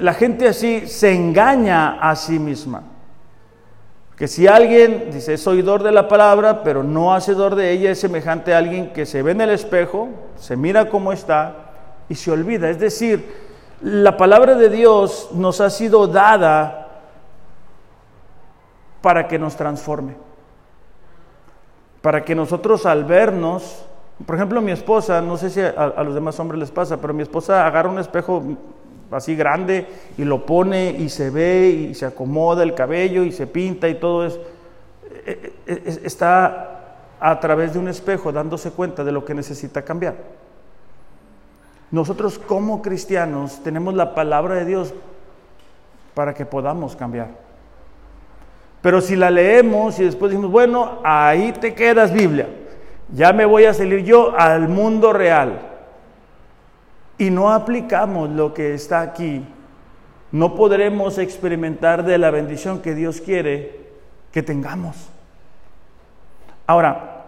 La 0.00 0.14
gente 0.14 0.48
así 0.48 0.86
se 0.86 1.14
engaña 1.14 1.98
a 2.00 2.16
sí 2.16 2.38
misma. 2.38 2.82
Que 4.16 4.28
si 4.28 4.46
alguien 4.46 5.10
dice 5.12 5.34
es 5.34 5.46
oidor 5.46 5.82
de 5.82 5.92
la 5.92 6.08
palabra, 6.08 6.62
pero 6.62 6.82
no 6.82 7.12
hacedor 7.14 7.54
de 7.54 7.70
ella, 7.72 7.90
es 7.90 8.00
semejante 8.00 8.54
a 8.54 8.58
alguien 8.58 8.92
que 8.94 9.04
se 9.04 9.22
ve 9.22 9.32
en 9.32 9.42
el 9.42 9.50
espejo, 9.50 10.08
se 10.36 10.56
mira 10.56 10.88
cómo 10.88 11.12
está 11.12 11.54
y 12.08 12.14
se 12.14 12.30
olvida. 12.30 12.70
Es 12.70 12.78
decir, 12.78 13.46
la 13.82 14.16
palabra 14.16 14.54
de 14.54 14.70
Dios 14.70 15.28
nos 15.34 15.60
ha 15.60 15.68
sido 15.68 16.06
dada 16.06 17.02
para 19.02 19.28
que 19.28 19.38
nos 19.38 19.54
transforme. 19.54 20.16
Para 22.00 22.24
que 22.24 22.34
nosotros 22.34 22.86
al 22.86 23.04
vernos, 23.04 23.84
por 24.24 24.36
ejemplo, 24.36 24.62
mi 24.62 24.72
esposa, 24.72 25.20
no 25.20 25.36
sé 25.36 25.50
si 25.50 25.60
a, 25.60 25.68
a 25.68 26.02
los 26.02 26.14
demás 26.14 26.40
hombres 26.40 26.58
les 26.58 26.70
pasa, 26.70 26.98
pero 27.02 27.12
mi 27.12 27.22
esposa 27.22 27.66
agarra 27.66 27.90
un 27.90 27.98
espejo 27.98 28.42
así 29.10 29.36
grande 29.36 29.86
y 30.18 30.24
lo 30.24 30.44
pone 30.44 30.90
y 30.90 31.08
se 31.08 31.30
ve 31.30 31.68
y 31.68 31.94
se 31.94 32.06
acomoda 32.06 32.62
el 32.62 32.74
cabello 32.74 33.24
y 33.24 33.32
se 33.32 33.46
pinta 33.46 33.88
y 33.88 33.94
todo 33.94 34.26
eso. 34.26 34.40
E, 35.26 35.52
e, 35.66 35.72
e, 35.72 36.00
está 36.04 36.72
a 37.18 37.40
través 37.40 37.72
de 37.72 37.78
un 37.78 37.88
espejo 37.88 38.32
dándose 38.32 38.70
cuenta 38.70 39.04
de 39.04 39.12
lo 39.12 39.24
que 39.24 39.34
necesita 39.34 39.82
cambiar. 39.82 40.14
Nosotros 41.90 42.38
como 42.38 42.82
cristianos 42.82 43.62
tenemos 43.62 43.94
la 43.94 44.14
palabra 44.14 44.56
de 44.56 44.64
Dios 44.64 44.92
para 46.14 46.34
que 46.34 46.44
podamos 46.44 46.96
cambiar. 46.96 47.28
Pero 48.82 49.00
si 49.00 49.16
la 49.16 49.30
leemos 49.30 49.98
y 49.98 50.04
después 50.04 50.30
decimos, 50.30 50.50
bueno, 50.50 50.98
ahí 51.04 51.52
te 51.52 51.74
quedas 51.74 52.12
Biblia, 52.12 52.48
ya 53.12 53.32
me 53.32 53.44
voy 53.44 53.64
a 53.64 53.74
salir 53.74 54.04
yo 54.04 54.34
al 54.36 54.68
mundo 54.68 55.12
real 55.12 55.75
y 57.18 57.30
no 57.30 57.50
aplicamos 57.50 58.30
lo 58.30 58.52
que 58.52 58.74
está 58.74 59.00
aquí, 59.00 59.44
no 60.32 60.54
podremos 60.54 61.18
experimentar 61.18 62.04
de 62.04 62.18
la 62.18 62.30
bendición 62.30 62.80
que 62.82 62.94
Dios 62.94 63.20
quiere 63.20 63.86
que 64.32 64.42
tengamos. 64.42 64.96
Ahora, 66.66 67.24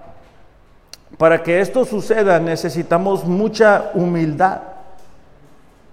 para 1.17 1.43
que 1.43 1.61
esto 1.61 1.85
suceda 1.85 2.39
necesitamos 2.39 3.25
mucha 3.25 3.91
humildad, 3.95 4.61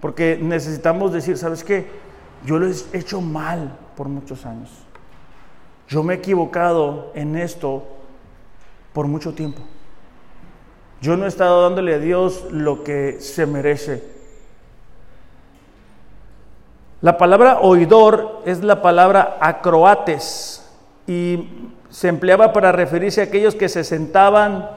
porque 0.01 0.37
necesitamos 0.41 1.13
decir, 1.13 1.37
¿sabes 1.37 1.63
qué? 1.63 1.87
Yo 2.45 2.59
lo 2.59 2.67
he 2.67 2.73
hecho 2.93 3.21
mal 3.21 3.71
por 3.95 4.07
muchos 4.09 4.45
años. 4.45 4.69
Yo 5.87 6.03
me 6.03 6.15
he 6.15 6.17
equivocado 6.17 7.11
en 7.15 7.35
esto 7.35 7.83
por 8.91 9.07
mucho 9.07 9.33
tiempo. 9.33 9.61
Yo 11.05 11.15
no 11.15 11.25
he 11.25 11.27
estado 11.27 11.61
dándole 11.61 11.93
a 11.93 11.99
Dios 11.99 12.45
lo 12.49 12.83
que 12.83 13.17
se 13.19 13.45
merece. 13.45 14.01
La 16.99 17.19
palabra 17.19 17.59
oidor 17.61 18.41
es 18.43 18.63
la 18.63 18.81
palabra 18.81 19.37
acroates 19.39 20.67
y 21.05 21.47
se 21.91 22.07
empleaba 22.07 22.51
para 22.51 22.71
referirse 22.71 23.21
a 23.21 23.25
aquellos 23.25 23.53
que 23.53 23.69
se 23.69 23.83
sentaban 23.83 24.67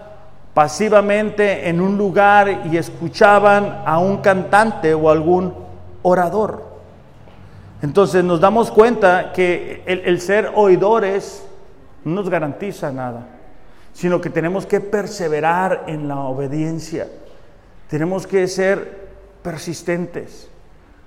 pasivamente 0.53 1.70
en 1.70 1.81
un 1.81 1.97
lugar 1.97 2.66
y 2.70 2.76
escuchaban 2.76 3.85
a 3.87 3.99
un 3.99 4.18
cantante 4.18 4.93
o 4.93 5.09
algún 5.09 5.55
orador. 6.03 6.62
Entonces 7.81 8.22
nos 8.22 8.39
damos 8.39 8.70
cuenta 8.70 9.33
que 9.33 9.83
el, 9.87 10.01
el 10.01 10.20
ser 10.20 10.53
oidores 10.55 11.49
no 12.05 12.16
nos 12.16 12.29
garantiza 12.29 12.93
nada, 12.93 13.38
sino 13.99 14.21
que 14.21 14.31
tenemos 14.31 14.65
que 14.65 14.81
perseverar 14.81 15.87
en 15.89 16.07
la 16.07 16.21
obediencia, 16.21 17.09
tenemos 17.91 18.29
que 18.29 18.47
ser 18.47 19.09
persistentes, 19.43 20.49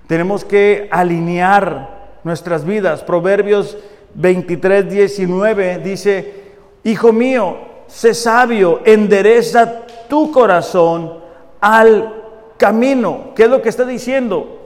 tenemos 0.08 0.44
que 0.44 0.89
alinear 0.92 2.18
nuestras 2.26 2.66
vidas. 2.66 3.02
Proverbios 3.02 3.78
23, 4.16 4.89
19 4.89 5.78
dice, 5.78 6.34
Hijo 6.84 7.14
mío, 7.14 7.60
sé 7.88 8.14
sabio, 8.14 8.82
endereza 8.84 9.86
tu 10.10 10.30
corazón 10.30 11.14
al 11.62 12.14
camino. 12.58 13.30
¿Qué 13.38 13.44
es 13.44 13.50
lo 13.50 13.62
que 13.62 13.70
está 13.70 13.86
diciendo? 13.86 14.60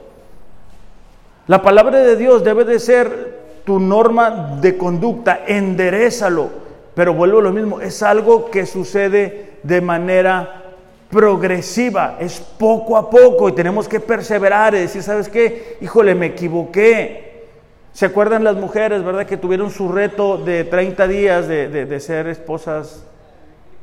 La 1.46 1.62
palabra 1.62 2.00
de 2.00 2.16
Dios 2.16 2.42
debe 2.42 2.64
de 2.64 2.80
ser 2.80 3.60
tu 3.64 3.78
norma 3.78 4.58
de 4.60 4.76
conducta, 4.76 5.44
enderezalo. 5.46 6.65
Pero 6.96 7.12
vuelvo 7.12 7.40
a 7.40 7.42
lo 7.42 7.52
mismo, 7.52 7.82
es 7.82 8.02
algo 8.02 8.50
que 8.50 8.64
sucede 8.64 9.58
de 9.62 9.82
manera 9.82 10.62
progresiva, 11.10 12.16
es 12.18 12.40
poco 12.40 12.96
a 12.96 13.10
poco 13.10 13.50
y 13.50 13.52
tenemos 13.52 13.86
que 13.86 14.00
perseverar 14.00 14.74
y 14.74 14.78
decir, 14.78 15.02
¿sabes 15.02 15.28
qué? 15.28 15.76
Híjole, 15.82 16.14
me 16.14 16.24
equivoqué. 16.24 17.48
¿Se 17.92 18.06
acuerdan 18.06 18.44
las 18.44 18.56
mujeres, 18.56 19.04
verdad, 19.04 19.26
que 19.26 19.36
tuvieron 19.36 19.70
su 19.70 19.92
reto 19.92 20.38
de 20.38 20.64
30 20.64 21.06
días 21.06 21.46
de, 21.46 21.68
de, 21.68 22.00
ser 22.00 22.28
esposas 22.28 23.04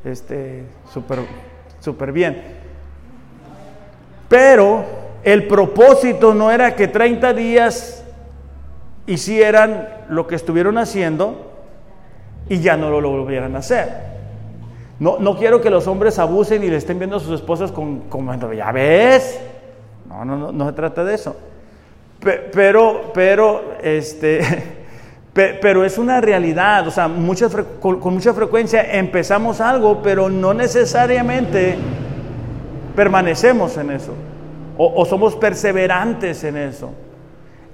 este, 0.04 0.64
súper 0.92 1.20
super 1.82 2.12
bien? 2.12 2.42
Pero 4.28 4.86
el 5.24 5.48
propósito 5.48 6.34
no 6.34 6.50
era 6.50 6.76
que 6.76 6.88
30 6.88 7.32
días 7.34 8.04
hicieran 9.06 9.88
lo 10.10 10.26
que 10.26 10.34
estuvieron 10.34 10.80
haciendo 10.80 11.53
y 12.50 12.60
ya 12.60 12.78
no 12.78 12.90
lo 12.90 13.10
volvieran 13.10 13.56
a 13.56 13.60
hacer. 13.60 14.14
No, 15.00 15.18
no 15.20 15.38
quiero 15.38 15.62
que 15.62 15.70
los 15.70 15.88
hombres 15.88 16.20
abusen 16.20 16.64
y 16.64 16.70
le 16.70 16.78
estén 16.78 17.00
viendo 17.00 17.18
a 17.18 17.20
sus 17.20 17.34
esposas 17.34 17.72
con, 17.72 18.02
como, 18.02 18.34
ya 18.54 18.72
ves. 18.72 19.40
No, 20.08 20.24
no, 20.24 20.38
no, 20.38 20.52
no 20.52 20.66
se 20.68 20.74
trata 20.74 21.04
de 21.04 21.16
eso. 21.16 21.36
Pero, 22.20 23.12
pero, 23.14 23.76
este, 23.82 24.42
pero 25.34 25.84
es 25.84 25.98
una 25.98 26.22
realidad. 26.22 26.88
O 26.88 26.92
sea, 26.92 27.08
muchas, 27.08 27.54
con, 27.80 28.00
con 28.00 28.14
mucha 28.14 28.34
frecuencia 28.34 28.94
empezamos 28.94 29.60
algo, 29.60 30.02
pero 30.02 30.30
no 30.30 30.54
necesariamente 30.54 31.78
permanecemos 32.96 33.78
en 33.78 33.92
eso. 33.92 34.14
O, 34.78 35.06
somos 35.06 35.36
perseverantes 35.36 36.44
en 36.44 36.58
eso. 36.58 36.92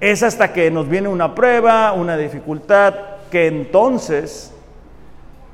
Es 0.00 0.22
hasta 0.22 0.52
que 0.52 0.70
nos 0.70 0.88
viene 0.88 1.08
una 1.08 1.34
prueba, 1.34 1.92
una 1.92 2.16
dificultad, 2.16 2.94
que 3.30 3.46
entonces 3.46 4.52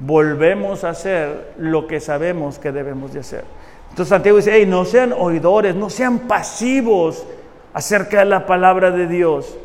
volvemos 0.01 0.84
a 0.84 0.90
hacer 0.90 1.53
lo 1.59 1.86
que 1.86 2.01
sabemos 2.01 2.59
que 2.59 2.72
debemos 2.72 3.12
de 3.12 3.20
hacer. 3.20 3.44
Entonces 3.90 4.11
Santiago 4.11 4.36
dice, 4.36 4.53
hey, 4.55 4.66
no 4.66 4.84
sean 4.84 5.12
oidores, 5.12 5.74
no 5.74 5.88
sean 5.88 6.20
pasivos 6.20 7.24
acerca 7.72 8.18
de 8.18 8.26
la 8.26 8.47
palabra 8.47 8.90
de 8.90 9.07
Dios. 9.07 9.57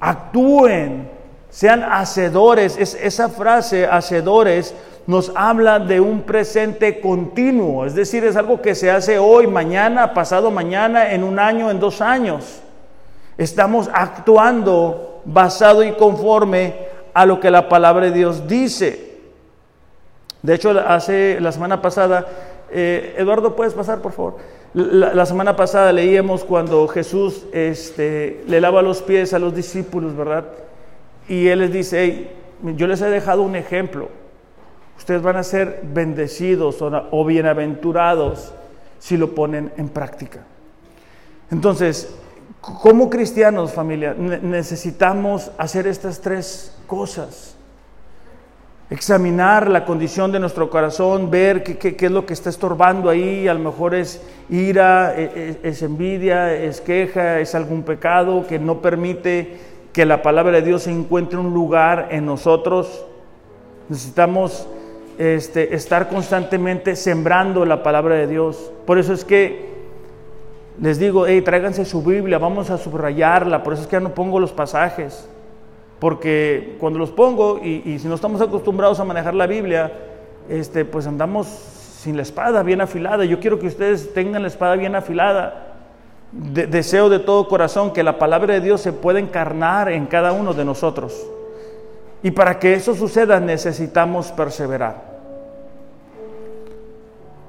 Actúen, 0.00 1.08
sean 1.50 1.82
hacedores. 1.82 2.76
Es, 2.76 2.94
esa 2.94 3.28
frase, 3.28 3.86
hacedores, 3.86 4.74
nos 5.06 5.32
habla 5.34 5.78
de 5.78 6.00
un 6.00 6.22
presente 6.22 7.00
continuo, 7.00 7.86
es 7.86 7.94
decir, 7.94 8.24
es 8.24 8.36
algo 8.36 8.60
que 8.60 8.74
se 8.74 8.90
hace 8.90 9.18
hoy, 9.18 9.46
mañana, 9.46 10.12
pasado 10.12 10.50
mañana, 10.50 11.12
en 11.12 11.24
un 11.24 11.38
año, 11.38 11.70
en 11.70 11.80
dos 11.80 12.02
años. 12.02 12.60
Estamos 13.38 13.88
actuando 13.94 15.22
basado 15.24 15.82
y 15.82 15.92
conforme 15.92 16.87
a 17.18 17.26
lo 17.26 17.40
que 17.40 17.50
la 17.50 17.68
palabra 17.68 18.06
de 18.06 18.12
Dios 18.12 18.46
dice. 18.46 19.16
De 20.40 20.54
hecho, 20.54 20.70
hace 20.70 21.40
la 21.40 21.50
semana 21.50 21.82
pasada, 21.82 22.28
eh, 22.70 23.16
Eduardo, 23.18 23.56
¿puedes 23.56 23.74
pasar, 23.74 24.00
por 24.00 24.12
favor? 24.12 24.36
La, 24.72 25.26
semana 25.26 25.56
pasada 25.56 25.92
leíamos 25.92 26.44
cuando 26.44 26.86
Jesús 26.86 27.44
este, 27.52 28.44
le 28.46 28.60
lava 28.60 28.82
los 28.82 29.02
pies 29.02 29.34
a 29.34 29.40
los 29.40 29.52
discípulos, 29.52 30.14
¿verdad? 30.14 30.44
Y 31.28 31.48
Él 31.48 31.58
les 31.58 31.72
dice, 31.72 32.04
hey, 32.04 32.30
yo 32.76 32.86
les 32.86 33.00
he 33.00 33.10
dejado 33.10 33.42
un 33.42 33.56
ejemplo. 33.56 34.10
Ustedes 34.96 35.20
van 35.20 35.38
a 35.38 35.42
ser 35.42 35.80
bendecidos 35.82 36.80
o, 36.80 37.08
o 37.10 37.24
bienaventurados 37.24 38.52
si 39.00 39.16
lo 39.16 39.34
ponen 39.34 39.72
en 39.76 39.88
práctica. 39.88 40.44
Entonces, 41.50 42.14
como 42.60 43.10
cristianos, 43.10 43.72
familia, 43.72 44.14
necesitamos 44.14 45.50
hacer 45.58 45.88
estas 45.88 46.20
tres 46.20 46.77
cosas. 46.88 47.54
Examinar 48.90 49.68
la 49.68 49.84
condición 49.84 50.32
de 50.32 50.40
nuestro 50.40 50.70
corazón, 50.70 51.30
ver 51.30 51.62
qué, 51.62 51.78
qué, 51.78 51.94
qué, 51.94 52.06
es 52.06 52.12
lo 52.12 52.26
que 52.26 52.32
está 52.32 52.50
estorbando 52.50 53.10
ahí, 53.10 53.46
a 53.46 53.54
lo 53.54 53.60
mejor 53.60 53.94
es 53.94 54.20
ira, 54.48 55.14
es, 55.14 55.58
es 55.62 55.82
envidia, 55.82 56.52
es 56.54 56.80
queja, 56.80 57.38
es 57.38 57.54
algún 57.54 57.84
pecado 57.84 58.46
que 58.48 58.58
no 58.58 58.80
permite 58.80 59.58
que 59.92 60.06
la 60.06 60.22
palabra 60.22 60.52
de 60.52 60.62
Dios 60.62 60.86
encuentre 60.86 61.38
un 61.38 61.52
lugar 61.52 62.08
en 62.10 62.26
nosotros. 62.26 63.04
Necesitamos 63.88 64.66
este, 65.18 65.74
estar 65.74 66.08
constantemente 66.08 66.96
sembrando 66.96 67.64
la 67.64 67.82
palabra 67.82 68.14
de 68.14 68.26
Dios. 68.26 68.72
Por 68.86 68.98
eso 68.98 69.12
es 69.12 69.24
que 69.24 69.68
les 70.80 70.98
digo, 70.98 71.26
hey, 71.26 71.42
tráiganse 71.42 71.84
su 71.84 72.02
Biblia, 72.02 72.38
vamos 72.38 72.70
a 72.70 72.78
subrayarla, 72.78 73.62
por 73.62 73.72
eso 73.72 73.82
es 73.82 73.88
que 73.88 73.96
ya 73.96 74.00
no 74.00 74.14
pongo 74.14 74.38
los 74.38 74.52
pasajes, 74.52 75.28
porque 76.00 76.76
cuando 76.78 76.98
los 76.98 77.10
pongo 77.10 77.58
y, 77.62 77.98
si 77.98 78.06
no 78.06 78.14
estamos 78.14 78.40
acostumbrados 78.40 79.00
a 79.00 79.04
manejar 79.04 79.34
la 79.34 79.46
Biblia, 79.46 79.92
este, 80.48 80.84
pues 80.84 81.06
andamos 81.06 81.46
sin 81.46 82.16
la 82.16 82.22
espada 82.22 82.62
bien 82.62 82.80
afilada. 82.80 83.24
Yo 83.24 83.40
quiero 83.40 83.58
que 83.58 83.66
ustedes 83.66 84.14
tengan 84.14 84.42
la 84.42 84.48
espada 84.48 84.76
bien 84.76 84.94
afilada. 84.94 85.64
De, 86.30 86.66
deseo 86.66 87.08
de 87.08 87.18
todo 87.18 87.48
corazón 87.48 87.92
que 87.92 88.02
la 88.02 88.18
palabra 88.18 88.54
de 88.54 88.60
Dios 88.60 88.80
se 88.80 88.92
pueda 88.92 89.18
encarnar 89.18 89.90
en 89.90 90.06
cada 90.06 90.32
uno 90.32 90.54
de 90.54 90.64
nosotros. 90.64 91.26
Y 92.22 92.30
para 92.30 92.58
que 92.58 92.74
eso 92.74 92.94
suceda 92.94 93.40
necesitamos 93.40 94.30
perseverar. 94.30 95.18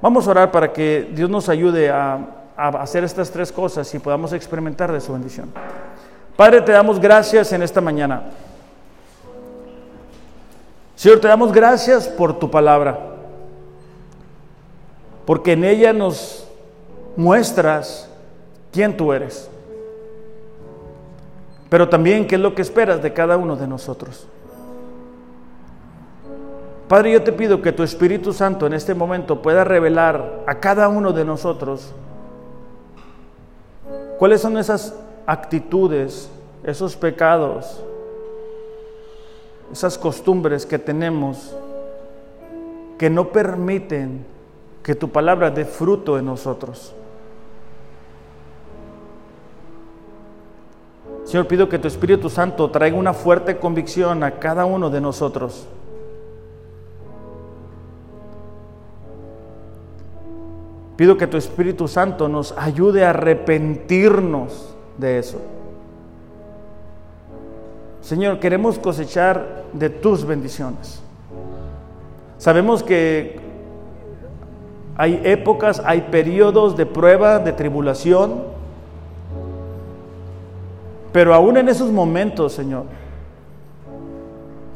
Vamos 0.02 0.28
a 0.28 0.32
orar 0.32 0.52
para 0.52 0.72
que 0.72 1.10
Dios 1.14 1.30
nos 1.30 1.50
ayude 1.50 1.90
a 1.90 2.20
hacer 2.58 3.04
estas 3.04 3.30
tres 3.30 3.52
cosas 3.52 3.94
y 3.94 4.00
podamos 4.00 4.34
experimentar 4.34 4.92
de 4.92 5.02
su 5.02 5.14
bendición. 5.14 5.52
Padre, 6.40 6.62
te 6.62 6.72
damos 6.72 7.02
gracias 7.02 7.52
en 7.52 7.62
esta 7.62 7.82
mañana. 7.82 8.24
Señor, 10.96 11.20
te 11.20 11.28
damos 11.28 11.52
gracias 11.52 12.08
por 12.08 12.40
tu 12.40 12.50
palabra, 12.50 12.98
porque 15.26 15.52
en 15.52 15.66
ella 15.66 15.92
nos 15.92 16.48
muestras 17.18 18.10
quién 18.72 18.96
tú 18.96 19.12
eres, 19.12 19.50
pero 21.68 21.90
también 21.90 22.26
qué 22.26 22.36
es 22.36 22.42
lo 22.42 22.56
que 22.56 22.62
esperas 22.62 23.02
de 23.02 23.12
cada 23.12 23.36
uno 23.36 23.58
de 23.58 23.68
nosotros. 23.68 24.26
Padre, 26.88 27.12
yo 27.12 27.22
te 27.22 27.34
pido 27.34 27.62
que 27.62 27.74
tu 27.74 27.84
Espíritu 27.84 28.32
Santo 28.32 28.66
en 28.66 28.72
este 28.72 28.94
momento 28.94 29.42
pueda 29.42 29.66
revelar 29.66 30.46
a 30.48 30.56
cada 30.62 30.88
uno 30.88 31.12
de 31.12 31.26
nosotros 31.26 31.94
¿Cuáles 34.20 34.42
son 34.42 34.58
esas 34.58 34.94
actitudes, 35.30 36.28
esos 36.64 36.96
pecados, 36.96 37.84
esas 39.72 39.96
costumbres 39.96 40.66
que 40.66 40.80
tenemos 40.80 41.56
que 42.98 43.12
no 43.12 43.30
permiten 43.30 44.26
que 44.82 44.96
tu 44.96 45.10
palabra 45.10 45.52
dé 45.52 45.66
fruto 45.66 46.18
en 46.18 46.26
nosotros? 46.26 46.96
Señor, 51.26 51.46
pido 51.46 51.70
que 51.70 51.78
tu 51.78 51.88
Espíritu 51.88 52.28
Santo 52.28 52.72
traiga 52.72 52.98
una 52.98 53.14
fuerte 53.14 53.58
convicción 53.58 54.24
a 54.24 54.40
cada 54.40 54.66
uno 54.66 54.90
de 54.90 55.00
nosotros. 55.00 55.68
Pido 60.96 61.18
que 61.18 61.28
tu 61.28 61.38
Espíritu 61.38 61.88
Santo 61.88 62.28
nos 62.28 62.52
ayude 62.58 63.06
a 63.06 63.12
arrepentirnos 63.12 64.69
de 65.00 65.20
eso. 65.20 65.40
Señor, 68.02 68.40
queremos 68.40 68.78
cosechar 68.78 69.64
de 69.74 69.90
tus 69.90 70.26
bendiciones. 70.26 71.02
Sabemos 72.38 72.84
que 72.84 73.40
hay 74.96 75.22
épocas, 75.24 75.82
hay 75.86 76.02
periodos 76.02 76.76
de 76.78 76.86
prueba, 76.86 77.40
de 77.40 77.54
tribulación, 77.54 78.44
pero 81.12 81.34
aún 81.34 81.58
en 81.58 81.70
esos 81.70 81.92
momentos, 81.92 82.54
Señor, 82.54 82.86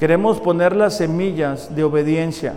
Queremos 0.04 0.42
poner 0.42 0.76
las 0.76 0.98
semillas 0.98 1.74
de 1.74 1.84
obediencia. 1.86 2.56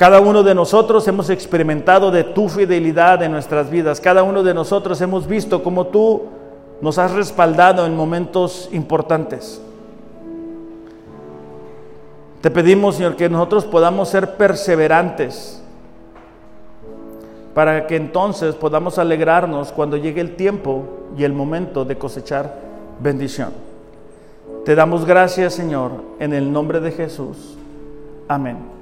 Cada 0.00 0.18
uno 0.18 0.42
de 0.42 0.54
nosotros 0.54 1.06
hemos 1.08 1.28
experimentado 1.28 2.10
de 2.10 2.24
tu 2.24 2.48
fidelidad 2.48 3.22
en 3.22 3.32
nuestras 3.32 3.68
vidas. 3.68 4.00
Cada 4.00 4.22
uno 4.22 4.42
de 4.42 4.54
nosotros 4.54 4.98
hemos 5.02 5.26
visto 5.26 5.62
cómo 5.62 5.88
tú 5.88 6.22
nos 6.80 6.96
has 6.96 7.12
respaldado 7.12 7.84
en 7.84 7.94
momentos 7.94 8.70
importantes. 8.72 9.60
Te 12.40 12.50
pedimos, 12.50 12.94
Señor, 12.94 13.14
que 13.14 13.28
nosotros 13.28 13.66
podamos 13.66 14.08
ser 14.08 14.38
perseverantes 14.38 15.62
para 17.52 17.86
que 17.86 17.96
entonces 17.96 18.54
podamos 18.54 18.98
alegrarnos 18.98 19.70
cuando 19.70 19.98
llegue 19.98 20.22
el 20.22 20.34
tiempo 20.34 20.84
y 21.14 21.24
el 21.24 21.34
momento 21.34 21.84
de 21.84 21.98
cosechar 21.98 22.58
bendición. 23.00 23.50
Te 24.64 24.74
damos 24.74 25.04
gracias, 25.04 25.52
Señor, 25.52 25.90
en 26.18 26.32
el 26.32 26.50
nombre 26.50 26.80
de 26.80 26.90
Jesús. 26.90 27.58
Amén. 28.28 28.79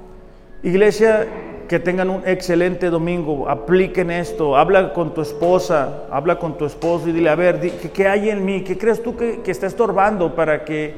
Iglesia, 0.63 1.27
que 1.67 1.79
tengan 1.79 2.09
un 2.09 2.27
excelente 2.27 2.89
domingo, 2.89 3.47
apliquen 3.47 4.11
esto, 4.11 4.57
habla 4.57 4.93
con 4.93 5.13
tu 5.13 5.21
esposa, 5.21 6.05
habla 6.11 6.39
con 6.39 6.57
tu 6.57 6.65
esposo 6.65 7.07
y 7.07 7.11
dile, 7.11 7.29
a 7.29 7.35
ver, 7.35 7.59
¿qué, 7.59 8.07
hay 8.07 8.29
en 8.29 8.43
mí? 8.43 8.63
¿Qué 8.63 8.77
crees 8.77 9.01
tú 9.03 9.15
que, 9.15 9.41
que 9.41 9.51
está 9.51 9.67
estorbando 9.67 10.35
para 10.35 10.65
que, 10.65 10.93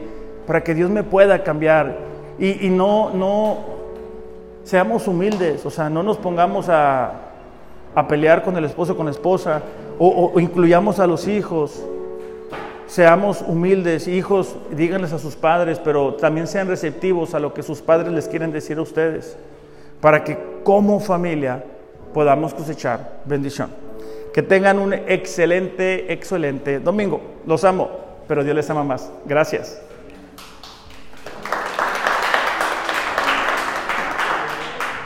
para 0.47 0.64
que 0.64 0.74
Dios 0.74 0.89
me 0.89 1.03
pueda 1.03 1.43
cambiar? 1.43 1.97
Y, 2.39 2.70
no, 2.70 3.12
no 3.12 3.57
seamos 4.64 5.07
humildes, 5.07 5.64
o 5.66 5.70
sea, 5.70 5.89
no 5.89 6.01
nos 6.01 6.18
pongamos 6.18 6.70
a, 6.70 7.12
a 7.93 8.07
pelear 8.07 8.41
con 8.41 8.57
el 8.57 8.66
esposo, 8.66 8.97
con 8.97 9.05
la 9.05 9.12
esposa, 9.12 9.62
o, 9.99 10.39
incluyamos 10.39 10.99
a 10.99 11.05
los 11.05 11.28
hijos. 11.28 11.84
Seamos 12.88 13.43
humildes, 13.47 14.07
hijos, 14.07 14.55
díganles 14.72 15.14
a 15.14 15.20
sus 15.20 15.36
padres, 15.36 15.80
pero 15.80 16.16
también 16.16 16.47
sean 16.47 16.68
receptivos 16.68 17.36
a 17.36 17.39
lo 17.39 17.53
que 17.53 17.62
sus 17.62 17.82
padres 17.82 18.12
les 18.12 18.28
quieren 18.28 18.51
decir 18.51 18.80
a 18.80 18.82
ustedes, 18.82 19.38
para 20.02 20.24
que 20.24 20.38
como 20.64 20.99
familia 20.99 21.64
podamos 22.14 22.54
cosechar 22.54 23.22
bendición. 23.26 23.70
Que 24.34 24.41
tengan 24.41 24.80
un 24.80 24.93
excelente, 24.93 26.12
excelente 26.12 26.80
domingo. 26.80 27.22
Los 27.45 27.64
amo, 27.64 27.89
pero 28.28 28.43
Dios 28.43 28.56
les 28.56 28.70
ama 28.70 28.84
más. 28.84 29.12
Gracias. 29.26 29.82